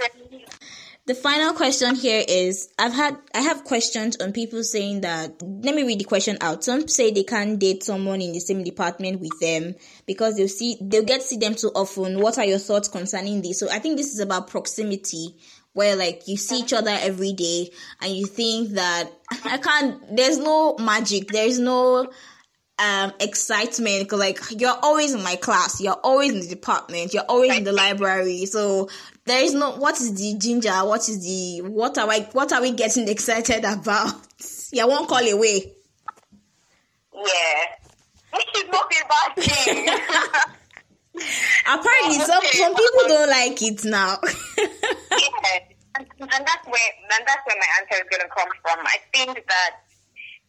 the 1.05 1.15
final 1.17 1.53
question 1.53 1.97
here 1.97 2.25
is 2.29 2.69
I've 2.79 2.93
had 2.93 3.17
I 3.35 3.41
have 3.41 3.65
questions 3.65 4.17
on 4.19 4.33
people 4.33 4.63
saying 4.63 5.01
that 5.01 5.43
let 5.43 5.75
me 5.75 5.83
read 5.83 5.99
the 5.99 6.05
question 6.05 6.39
out. 6.41 6.63
Some 6.63 6.87
say 6.87 7.11
they 7.11 7.25
can't 7.25 7.59
date 7.59 7.83
someone 7.83 8.21
in 8.21 8.33
the 8.33 8.39
same 8.39 8.63
department 8.63 9.21
with 9.21 9.39
them 9.41 9.75
because 10.07 10.37
they'll 10.37 10.47
see 10.47 10.77
they'll 10.81 11.05
get 11.05 11.23
to 11.23 11.27
see 11.27 11.39
them 11.39 11.57
too 11.57 11.73
often. 11.75 12.21
What 12.21 12.39
are 12.39 12.45
your 12.45 12.61
thoughts 12.61 12.87
concerning 12.87 13.43
this? 13.43 13.59
So 13.59 13.69
I 13.69 13.81
think 13.81 13.97
this 13.97 14.13
is 14.13 14.21
about 14.21 14.47
proximity 14.47 15.35
where 15.73 15.97
like 15.97 16.29
you 16.29 16.37
see 16.37 16.61
each 16.61 16.73
other 16.73 16.91
every 16.91 17.33
day 17.33 17.71
and 18.01 18.13
you 18.13 18.27
think 18.27 18.71
that 18.71 19.11
I 19.45 19.59
can't 19.59 20.17
there's 20.17 20.39
no 20.39 20.77
magic, 20.79 21.29
there's 21.29 21.59
no 21.59 22.11
um 22.79 23.13
excitement 23.21 24.05
because 24.05 24.19
like 24.19 24.39
you're 24.59 24.79
always 24.83 25.15
in 25.15 25.23
my 25.23 25.37
class 25.37 25.81
you're 25.81 25.93
always 25.93 26.33
in 26.33 26.41
the 26.41 26.49
department 26.49 27.13
you're 27.13 27.23
always 27.29 27.55
in 27.57 27.65
the 27.65 27.73
library 27.73 28.47
so 28.47 28.89
there 29.27 29.43
is 29.45 29.53
no 29.53 29.73
what 29.77 30.01
is 30.01 30.15
the 30.15 30.39
ginger 30.39 30.71
what 30.71 31.07
is 31.09 31.23
the 31.23 31.61
what 31.69 31.99
are 31.99 32.09
we 32.09 32.21
what 32.33 32.51
are 32.53 32.63
we 32.63 32.73
getting 32.73 33.09
excited 33.09 33.65
about? 33.65 34.15
Yeah 34.73 34.87
one 34.87 35.07
call 35.07 35.19
away. 35.19 35.75
Yeah. 37.15 37.65
Which 38.33 38.49
is 38.57 38.65
not 38.73 38.91
a 38.91 39.05
bad 39.07 39.45
thing 39.45 40.52
apparently 41.67 42.19
some 42.25 42.43
some 42.53 42.75
people 42.75 43.05
don't 43.09 43.29
like 43.29 43.61
it 43.61 43.85
now 43.85 44.17
yeah 44.59 45.69
and, 45.99 46.07
and 46.19 46.43
that's 46.49 46.67
where 46.67 46.91
and 47.05 47.23
that's 47.27 47.45
where 47.45 47.59
my 47.61 47.69
answer 47.81 48.01
is 48.01 48.09
going 48.09 48.25
to 48.25 48.33
come 48.33 48.49
from 48.65 48.81
i 48.87 48.97
think 49.13 49.35
that 49.47 49.83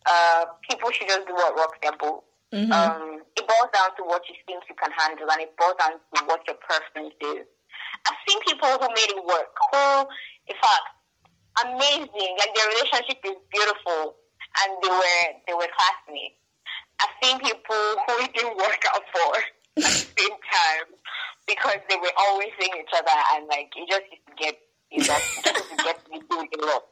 uh, 0.06 0.45
people 0.69 0.91
should 0.91 1.08
just 1.08 1.28
do 1.28 1.34
what 1.34 1.56
works 1.56 1.78
their 1.82 1.95
boat. 1.95 2.23
Mm-hmm. 2.54 2.71
Um, 2.71 3.23
it 3.36 3.45
boils 3.47 3.71
down 3.73 3.95
to 3.97 4.04
what 4.06 4.21
you 4.30 4.36
think 4.45 4.63
you 4.69 4.76
can 4.76 4.91
handle, 4.93 5.26
and 5.32 5.41
it 5.41 5.56
boils 5.58 5.76
down 5.80 5.97
to 5.97 6.19
what 6.30 6.41
your 6.45 6.58
preference 6.62 7.15
is. 7.17 7.47
I've 8.06 8.19
seen 8.28 8.39
people 8.45 8.69
who 8.78 8.88
made 8.93 9.10
it 9.10 9.23
work, 9.26 9.49
who, 9.71 10.06
in 10.52 10.58
fact, 10.60 10.88
amazing. 11.65 12.32
Like 12.38 12.54
their 12.54 12.67
relationship 12.78 13.19
is 13.26 13.39
beautiful, 13.49 14.21
and 14.62 14.69
they 14.84 14.91
were 14.91 15.23
they 15.49 15.56
were 15.58 15.71
classmates. 15.71 16.38
I've 17.02 17.15
seen 17.23 17.39
people 17.41 17.84
who 18.06 18.13
it 18.21 18.32
didn't 18.38 18.58
work 18.58 18.84
out 18.93 19.04
for 19.10 19.32
at 19.82 19.89
the 19.89 20.06
same 20.13 20.38
time 20.45 20.88
because 21.47 21.82
they 21.89 21.93
were 22.04 22.16
always 22.20 22.52
seeing 22.60 22.76
each 22.76 22.92
other, 22.94 23.18
and 23.36 23.48
like 23.48 23.72
it 23.76 23.88
just 23.88 24.08
get 24.38 24.56
you 24.92 25.00
know, 25.08 25.18
just 25.44 25.72
get 25.84 25.98
to 26.06 26.20
doing 26.30 26.50
a 26.60 26.66
lot. 26.68 26.84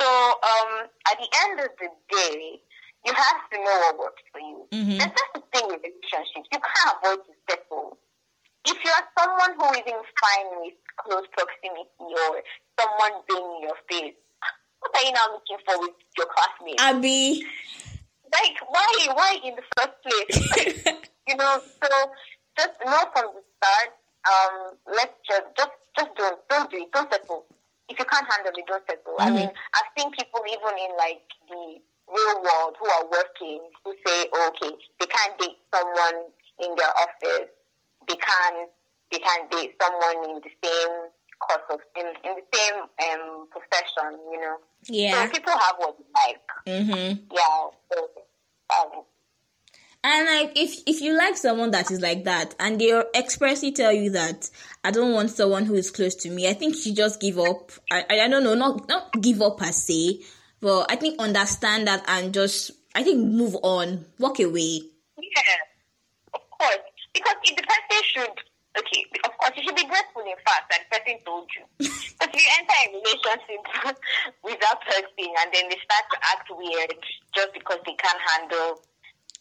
So 0.00 0.06
um, 0.10 0.70
at 1.08 1.16
the 1.22 1.30
end 1.46 1.60
of 1.62 1.70
the 1.78 1.88
day, 2.10 2.60
you 3.06 3.12
have 3.14 3.40
to 3.52 3.56
know 3.62 3.76
what 3.88 3.98
works 4.10 4.22
for 4.32 4.40
you. 4.42 4.66
Mm-hmm. 4.74 4.98
That's 4.98 5.14
just 5.14 5.32
the 5.38 5.42
thing 5.54 5.66
with 5.70 5.80
relationships. 5.86 6.48
You 6.52 6.58
can't 6.60 6.90
avoid 6.98 7.22
to 7.24 7.32
settle. 7.48 7.96
if 8.66 8.76
you 8.82 8.90
are 8.90 9.06
someone 9.16 9.52
who 9.56 9.66
isn't 9.78 10.06
fine 10.18 10.48
with 10.66 10.74
close 10.98 11.24
proximity 11.32 12.10
or 12.10 12.42
someone 12.80 13.22
being 13.28 13.44
in 13.56 13.62
your 13.70 13.78
face, 13.88 14.16
what 14.80 14.92
are 14.98 15.04
you 15.06 15.12
now 15.12 15.32
looking 15.32 15.60
for 15.64 15.78
with 15.80 15.94
your 16.18 16.26
classmates? 16.32 16.82
Abby. 16.82 17.44
Like, 18.32 18.56
why? 18.68 18.90
Why 19.14 19.38
in 19.44 19.54
the 19.56 19.66
first 19.78 19.94
place? 20.02 20.96
you 21.28 21.36
know, 21.36 21.60
so 21.62 21.88
just 22.58 22.74
know 22.84 23.04
from 23.14 23.30
the 23.36 23.42
start. 23.56 23.90
Um, 24.26 24.76
let's 24.90 25.14
just 25.28 25.46
just 25.56 25.70
just 25.96 26.10
don't 26.16 26.40
don't 26.48 26.70
do 26.70 26.78
it. 26.78 26.90
Don't 26.92 27.10
settle. 27.12 27.44
If 27.88 27.98
you 27.98 28.04
can't 28.06 28.24
handle 28.26 28.52
it, 28.56 28.64
don't 28.66 28.82
settle. 28.88 29.14
I 29.20 29.28
Mhm. 29.28 29.34
mean, 29.36 29.50
I've 29.76 29.90
seen 29.96 30.10
like 30.98 31.22
the 31.48 31.80
real 32.08 32.36
world 32.42 32.76
who 32.80 32.86
are 32.88 33.06
working 33.10 33.60
who 33.84 33.94
say, 34.06 34.28
okay, 34.28 34.72
they 35.00 35.06
can't 35.06 35.38
date 35.38 35.58
someone 35.74 36.28
in 36.60 36.74
their 36.76 36.90
office. 36.90 37.50
They 38.08 38.16
can't 38.16 38.70
they 39.12 39.18
can't 39.18 39.50
date 39.50 39.74
someone 39.80 40.30
in 40.30 40.40
the 40.42 40.50
same 40.62 40.94
course 41.40 41.64
of 41.70 41.80
in, 41.96 42.06
in 42.28 42.36
the 42.36 42.56
same 42.56 42.80
um 42.82 43.46
profession. 43.50 44.18
You 44.32 44.40
know, 44.40 44.56
Yeah. 44.88 45.24
so 45.26 45.30
people 45.32 45.52
have 45.52 45.76
what 45.78 45.96
they 45.98 46.04
like. 46.32 46.48
Mm-hmm. 46.66 47.24
Yeah. 47.32 47.68
So, 47.92 48.08
um, 48.76 49.04
And 50.02 50.26
like, 50.26 50.52
if 50.58 50.76
if 50.86 51.00
you 51.00 51.16
like 51.16 51.36
someone 51.36 51.70
that 51.70 51.90
is 51.90 52.00
like 52.00 52.24
that, 52.24 52.54
and 52.60 52.78
they 52.80 52.92
expressly 53.14 53.72
tell 53.72 53.92
you 53.92 54.10
that 54.10 54.50
I 54.82 54.90
don't 54.90 55.14
want 55.14 55.30
someone 55.30 55.64
who 55.64 55.74
is 55.74 55.90
close 55.90 56.14
to 56.16 56.30
me, 56.30 56.46
I 56.48 56.52
think 56.52 56.74
you 56.84 56.94
just 56.94 57.20
give 57.20 57.38
up. 57.38 57.72
I 57.90 58.04
I, 58.10 58.20
I 58.24 58.28
don't 58.28 58.44
know, 58.44 58.54
not 58.54 58.86
not 58.88 59.12
give 59.20 59.40
up 59.40 59.58
per 59.58 59.72
se, 59.72 60.20
but 60.64 60.88
I 60.90 60.96
think 60.96 61.20
understand 61.20 61.86
that 61.86 62.02
and 62.08 62.32
just 62.32 62.72
I 62.96 63.02
think 63.04 63.20
move 63.20 63.54
on, 63.62 64.06
walk 64.18 64.40
away. 64.40 64.80
Yeah, 65.20 65.60
of 66.32 66.40
course. 66.48 66.80
Because 67.12 67.36
if 67.44 67.54
the 67.54 67.62
person 67.68 68.00
should, 68.08 68.34
okay, 68.80 69.04
of 69.28 69.32
course, 69.36 69.52
you 69.56 69.62
should 69.68 69.76
be 69.76 69.84
grateful, 69.84 70.22
in 70.24 70.40
fact, 70.40 70.72
that 70.72 70.80
the 70.88 70.88
person 70.96 71.20
told 71.26 71.46
you. 71.52 71.64
But 72.18 72.32
if 72.32 72.40
you 72.40 72.48
enter 72.58 72.78
a 72.80 72.86
relationship 72.96 73.62
with 74.46 74.58
that 74.64 74.78
person 74.88 75.28
and 75.36 75.48
then 75.52 75.68
they 75.68 75.78
start 75.84 76.04
to 76.14 76.18
act 76.32 76.48
weird 76.50 76.96
just 77.36 77.52
because 77.52 77.78
they 77.84 77.94
can't 78.00 78.22
handle 78.32 78.80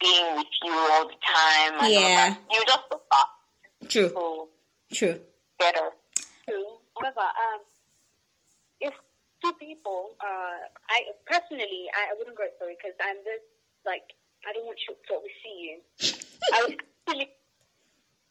being 0.01 0.35
with 0.35 0.51
you 0.61 0.73
all 0.75 1.07
the 1.07 1.15
time, 1.23 1.73
and 1.79 1.87
all 1.87 1.89
Yeah. 2.03 2.35
that, 2.35 2.37
you 2.51 2.59
just 2.67 2.83
suffer. 2.91 3.23
True, 3.87 4.09
So, 4.11 4.49
true. 4.91 5.19
better. 5.57 5.87
True. 6.49 6.65
However, 6.99 7.21
um, 7.23 7.59
if 7.63 7.72
two 9.43 9.53
people, 9.59 10.15
uh, 10.23 10.63
I 10.87 11.11
personally, 11.27 11.91
I, 11.91 12.11
I 12.11 12.17
wouldn't 12.17 12.39
go 12.39 12.47
sorry 12.57 12.79
because 12.79 12.95
I'm 13.03 13.19
just 13.27 13.43
like 13.83 14.07
I 14.47 14.55
don't 14.55 14.65
want 14.65 14.79
you 14.87 14.95
to 14.95 15.15
see 15.43 15.55
you. 15.59 15.75
I 16.55 16.57
would 16.63 16.79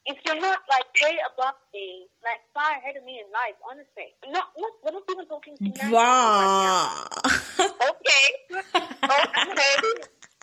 if 0.07 0.19
you're 0.27 0.41
not 0.41 0.59
like 0.67 0.89
way 0.99 1.15
above 1.31 1.55
me, 1.71 2.11
like 2.27 2.43
far 2.51 2.75
ahead 2.75 2.99
of 2.99 3.05
me 3.07 3.23
in 3.23 3.29
life, 3.31 3.55
honestly, 3.63 4.11
not 4.27 4.51
not 4.59 4.73
we're 4.83 4.97
not 4.97 5.07
even 5.07 5.27
talking 5.31 5.55
to 5.59 5.69
Wow. 5.91 7.07
Okay. 7.63 8.27
okay. 8.51 9.75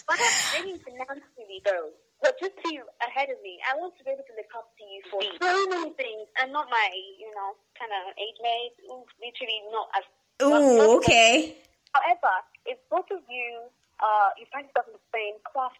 But 0.08 0.17
not 0.19 0.34
dating 0.53 0.79
financially 0.86 1.60
though. 1.65 1.91
But 2.21 2.36
just 2.39 2.55
to 2.63 2.67
you 2.71 2.84
ahead 2.99 3.32
of 3.32 3.39
me, 3.43 3.60
I 3.63 3.79
want 3.79 3.95
to 3.95 4.03
be 4.03 4.12
able 4.12 4.27
to 4.27 4.36
look 4.36 4.51
up 4.51 4.67
to 4.75 4.84
you 4.84 4.99
for 5.08 5.23
so 5.23 5.51
many 5.71 5.95
things, 5.95 6.27
and 6.36 6.51
not 6.51 6.67
my, 6.67 6.88
you 7.15 7.32
know, 7.32 7.55
kind 7.79 7.95
of 7.95 8.12
age 8.19 8.36
mate. 8.43 8.75
Ooh, 8.91 9.08
literally 9.23 9.60
not 9.71 9.88
as. 9.95 10.03
Ooh, 10.41 10.97
okay. 10.97 11.58
However, 11.93 12.34
if 12.65 12.78
both 12.89 13.10
of 13.12 13.19
you, 13.30 13.67
uh, 13.99 14.30
you 14.38 14.45
find 14.54 14.67
yourself 14.67 14.88
in 14.88 14.93
the 14.95 15.06
same 15.12 15.36
class, 15.43 15.73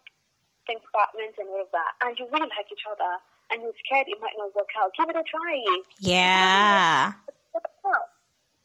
same 0.68 0.78
department, 0.82 1.34
and 1.38 1.48
all 1.48 1.62
of 1.62 1.70
that, 1.72 1.92
and 2.04 2.18
you 2.18 2.26
really 2.28 2.50
like 2.52 2.68
each 2.70 2.84
other, 2.90 3.12
and 3.50 3.62
you're 3.62 3.76
scared 3.86 4.06
it 4.08 4.20
might 4.20 4.36
not 4.36 4.52
work 4.54 4.68
out, 4.76 4.92
give 4.98 5.08
it 5.08 5.16
a 5.16 5.24
try. 5.24 5.56
Yeah. 5.98 7.12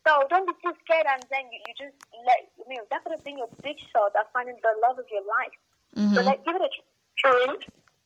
So 0.06 0.22
don't 0.30 0.46
be 0.46 0.54
too 0.62 0.74
scared, 0.86 1.10
and 1.10 1.26
then 1.34 1.50
you, 1.50 1.58
you 1.66 1.74
just 1.74 1.98
let. 2.28 2.46
I 2.62 2.64
mean, 2.70 2.82
that 2.94 3.02
could 3.02 3.14
have 3.18 3.26
been 3.26 3.42
your 3.42 3.50
big 3.66 3.78
shot 3.90 4.14
at 4.14 4.30
finding 4.34 4.58
the 4.62 4.74
love 4.86 5.00
of 5.02 5.06
your 5.10 5.26
life. 5.26 5.56
So 5.96 6.22
Mm-hmm. 6.22 6.28
like, 6.28 6.44
give 6.46 6.56
it 6.56 6.62
a 6.62 6.70
try. 7.18 7.56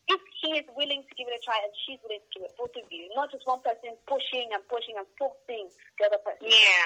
If 0.08 0.22
he 0.42 0.58
is 0.58 0.66
willing 0.78 1.04
to 1.04 1.14
give 1.18 1.28
it 1.28 1.36
a 1.36 1.42
try 1.44 1.58
and 1.62 1.74
she's 1.86 2.00
willing 2.06 2.22
to 2.22 2.30
give 2.34 2.44
it, 2.46 2.54
both 2.58 2.74
of 2.78 2.86
you, 2.90 3.10
not 3.18 3.30
just 3.34 3.46
one 3.46 3.62
person 3.62 3.94
pushing 4.08 4.48
and 4.54 4.62
pushing 4.70 4.96
and 4.98 5.06
forcing 5.18 5.68
the 6.00 6.06
other 6.06 6.22
person. 6.24 6.50
Yeah. 6.50 6.86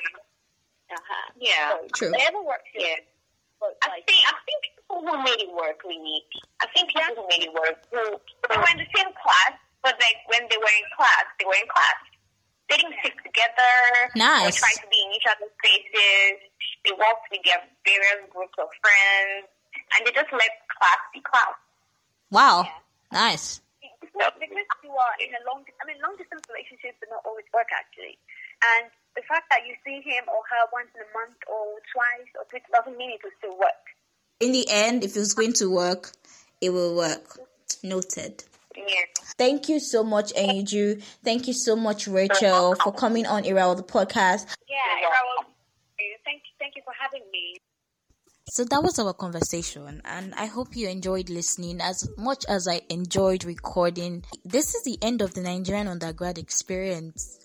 Uh-huh. 0.91 1.27
Yeah. 1.39 1.79
So, 1.79 1.87
True. 1.95 2.11
Whatever 2.11 2.41
works. 2.43 2.69
Yeah. 2.75 2.99
But 3.59 3.79
I 3.79 3.95
like, 3.95 4.03
think 4.03 4.19
I 4.27 4.35
think 4.43 4.61
people 4.75 4.99
who 5.07 5.15
made 5.23 5.39
it 5.39 5.51
work 5.55 5.79
really. 5.87 6.19
I 6.59 6.67
think 6.75 6.91
people 6.91 7.23
who 7.23 7.25
made 7.31 7.47
it 7.47 7.53
work 7.55 7.79
who 7.87 8.19
they 8.19 8.57
were 8.59 8.71
in 8.75 8.79
the 8.83 8.89
same 8.91 9.11
class, 9.15 9.55
but 9.79 9.95
like 9.95 10.19
when 10.27 10.43
they 10.51 10.59
were 10.59 10.75
in 10.75 10.87
class, 10.99 11.25
they 11.39 11.47
were 11.47 11.55
in 11.55 11.69
class. 11.71 11.99
They 12.67 12.75
didn't 12.79 12.99
stick 12.99 13.15
together. 13.23 13.75
Nice. 14.15 14.59
They 14.59 14.67
tried 14.67 14.79
to 14.83 14.89
be 14.91 14.99
in 14.99 15.15
each 15.15 15.27
other's 15.27 15.55
faces. 15.63 16.43
They 16.83 16.91
walked 16.95 17.31
with 17.31 17.43
their 17.47 17.63
various 17.87 18.27
groups 18.31 18.55
of 18.59 18.67
friends, 18.83 19.47
and 19.95 19.99
they 20.03 20.11
just 20.11 20.31
let 20.31 20.51
class 20.67 21.01
be 21.15 21.23
class. 21.23 21.55
Wow. 22.31 22.67
Nice. 23.11 23.61
because 23.79 24.33
because 24.41 24.79
you 24.83 24.91
are 24.91 25.15
in 25.21 25.31
a 25.37 25.41
long, 25.47 25.63
I 25.79 25.83
mean, 25.87 26.01
long 26.01 26.17
distance 26.17 26.43
relationships 26.49 26.99
do 26.99 27.07
not 27.13 27.23
always 27.23 27.45
work 27.53 27.69
actually. 27.71 28.17
And 28.75 28.91
the 29.15 29.21
fact 29.27 29.45
that 29.49 29.61
you 29.67 29.75
see 29.85 30.01
him 30.01 30.23
or 30.27 30.41
her 30.49 30.65
once 30.71 30.89
in 30.95 31.01
a 31.01 31.11
month 31.13 31.37
or 31.47 31.79
twice 31.93 32.29
or 32.37 32.45
three 32.49 32.61
doesn't 32.73 32.97
mean 32.97 33.11
it 33.11 33.19
will 33.23 33.31
still 33.37 33.57
work. 33.57 33.83
In 34.39 34.51
the 34.51 34.65
end, 34.69 35.03
if 35.03 35.15
it's 35.15 35.33
going 35.33 35.53
to 35.53 35.69
work, 35.69 36.11
it 36.61 36.69
will 36.71 36.95
work. 36.95 37.39
Noted. 37.83 38.43
Yeah. 38.75 38.83
Thank 39.37 39.69
you 39.69 39.79
so 39.79 40.03
much, 40.03 40.33
Anju. 40.33 41.01
Thank 41.23 41.47
you 41.47 41.53
so 41.53 41.75
much, 41.75 42.07
Rachel, 42.07 42.75
for 42.75 42.93
coming 42.93 43.25
on 43.25 43.45
Era 43.45 43.73
the 43.75 43.83
podcast. 43.83 44.47
Yeah, 44.67 45.01
You're 45.01 45.45
thank 46.25 46.41
you, 46.43 46.53
thank 46.59 46.75
you 46.75 46.81
for 46.83 46.93
having 46.99 47.23
me. 47.31 47.57
So 48.49 48.63
that 48.65 48.83
was 48.83 48.99
our 48.99 49.13
conversation, 49.13 50.01
and 50.05 50.33
I 50.35 50.45
hope 50.45 50.75
you 50.75 50.87
enjoyed 50.87 51.29
listening 51.29 51.81
as 51.81 52.07
much 52.17 52.45
as 52.47 52.67
I 52.67 52.81
enjoyed 52.89 53.45
recording. 53.45 54.23
This 54.45 54.75
is 54.75 54.83
the 54.83 54.97
end 55.01 55.21
of 55.21 55.33
the 55.33 55.41
Nigerian 55.41 55.87
undergrad 55.87 56.37
experience. 56.37 57.39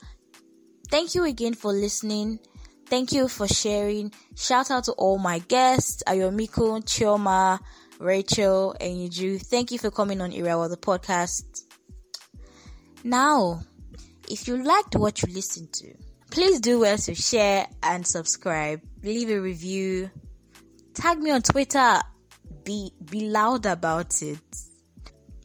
Thank 0.90 1.14
you 1.14 1.24
again 1.24 1.55
for 1.55 1.72
listening. 1.72 2.38
Thank 2.87 3.12
you 3.12 3.29
for 3.29 3.46
sharing. 3.46 4.12
Shout 4.37 4.70
out 4.70 4.85
to 4.85 4.92
all 4.92 5.18
my 5.18 5.40
guests, 5.40 6.03
Ayomiko, 6.07 6.83
Chioma, 6.85 7.61
Rachel, 7.98 8.74
and 8.81 8.96
Yuju. 8.96 9.42
Thank 9.42 9.70
you 9.72 9.79
for 9.79 9.90
coming 9.90 10.20
on 10.22 10.33
Irawo 10.33 10.70
the 10.70 10.79
podcast. 10.79 11.44
Now, 13.05 13.61
if 14.31 14.48
you 14.48 14.62
liked 14.62 14.96
what 14.96 15.22
you 15.22 15.33
listened 15.33 15.72
to, 15.74 15.92
please 16.31 16.61
do 16.61 16.81
well 16.81 16.96
to 16.96 17.14
share 17.14 17.66
and 17.83 18.07
subscribe. 18.07 18.81
Leave 19.03 19.31
a 19.31 19.38
review. 19.40 20.11
Tag 20.94 21.18
me 21.18 21.31
on 21.31 21.42
Twitter. 21.42 22.01
Be 22.64 22.92
be 23.11 23.29
loud 23.29 23.66
about 23.66 24.20
it. 24.22 24.38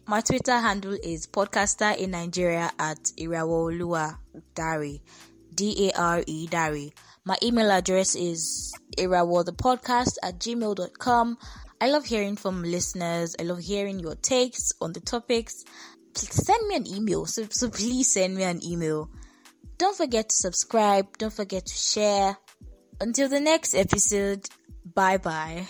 My 0.08 0.22
Twitter 0.22 0.58
handle 0.60 0.98
is 1.02 1.28
podcaster 1.28 1.96
in 1.98 2.12
Nigeria 2.12 2.72
at 2.80 3.00
Irawooluwa 3.18 4.18
Dare. 4.56 5.00
D 5.56 5.90
A 5.90 6.00
R 6.00 6.24
E 6.26 6.48
Dare. 6.48 6.90
My 7.26 7.38
email 7.42 7.72
address 7.72 8.16
is 8.16 8.74
irawothepodcast 8.98 10.18
at 10.22 10.40
gmail.com. 10.40 11.38
I 11.80 11.90
love 11.90 12.06
hearing 12.06 12.36
from 12.36 12.64
listeners. 12.64 13.36
I 13.40 13.44
love 13.44 13.60
hearing 13.60 14.00
your 14.00 14.16
takes 14.16 14.72
on 14.82 14.94
the 14.94 15.00
topics. 15.00 15.64
Send 16.16 16.68
me 16.68 16.76
an 16.76 16.88
email. 16.88 17.26
So, 17.26 17.46
so 17.50 17.70
please 17.70 18.14
send 18.14 18.36
me 18.36 18.44
an 18.44 18.64
email. 18.66 19.10
Don't 19.78 19.96
forget 19.96 20.30
to 20.30 20.36
subscribe. 20.36 21.18
Don't 21.18 21.34
forget 21.34 21.66
to 21.66 21.74
share. 21.74 22.38
Until 23.02 23.28
the 23.28 23.40
next 23.40 23.74
episode, 23.74 24.48
bye 24.94 25.18
bye. 25.18 25.68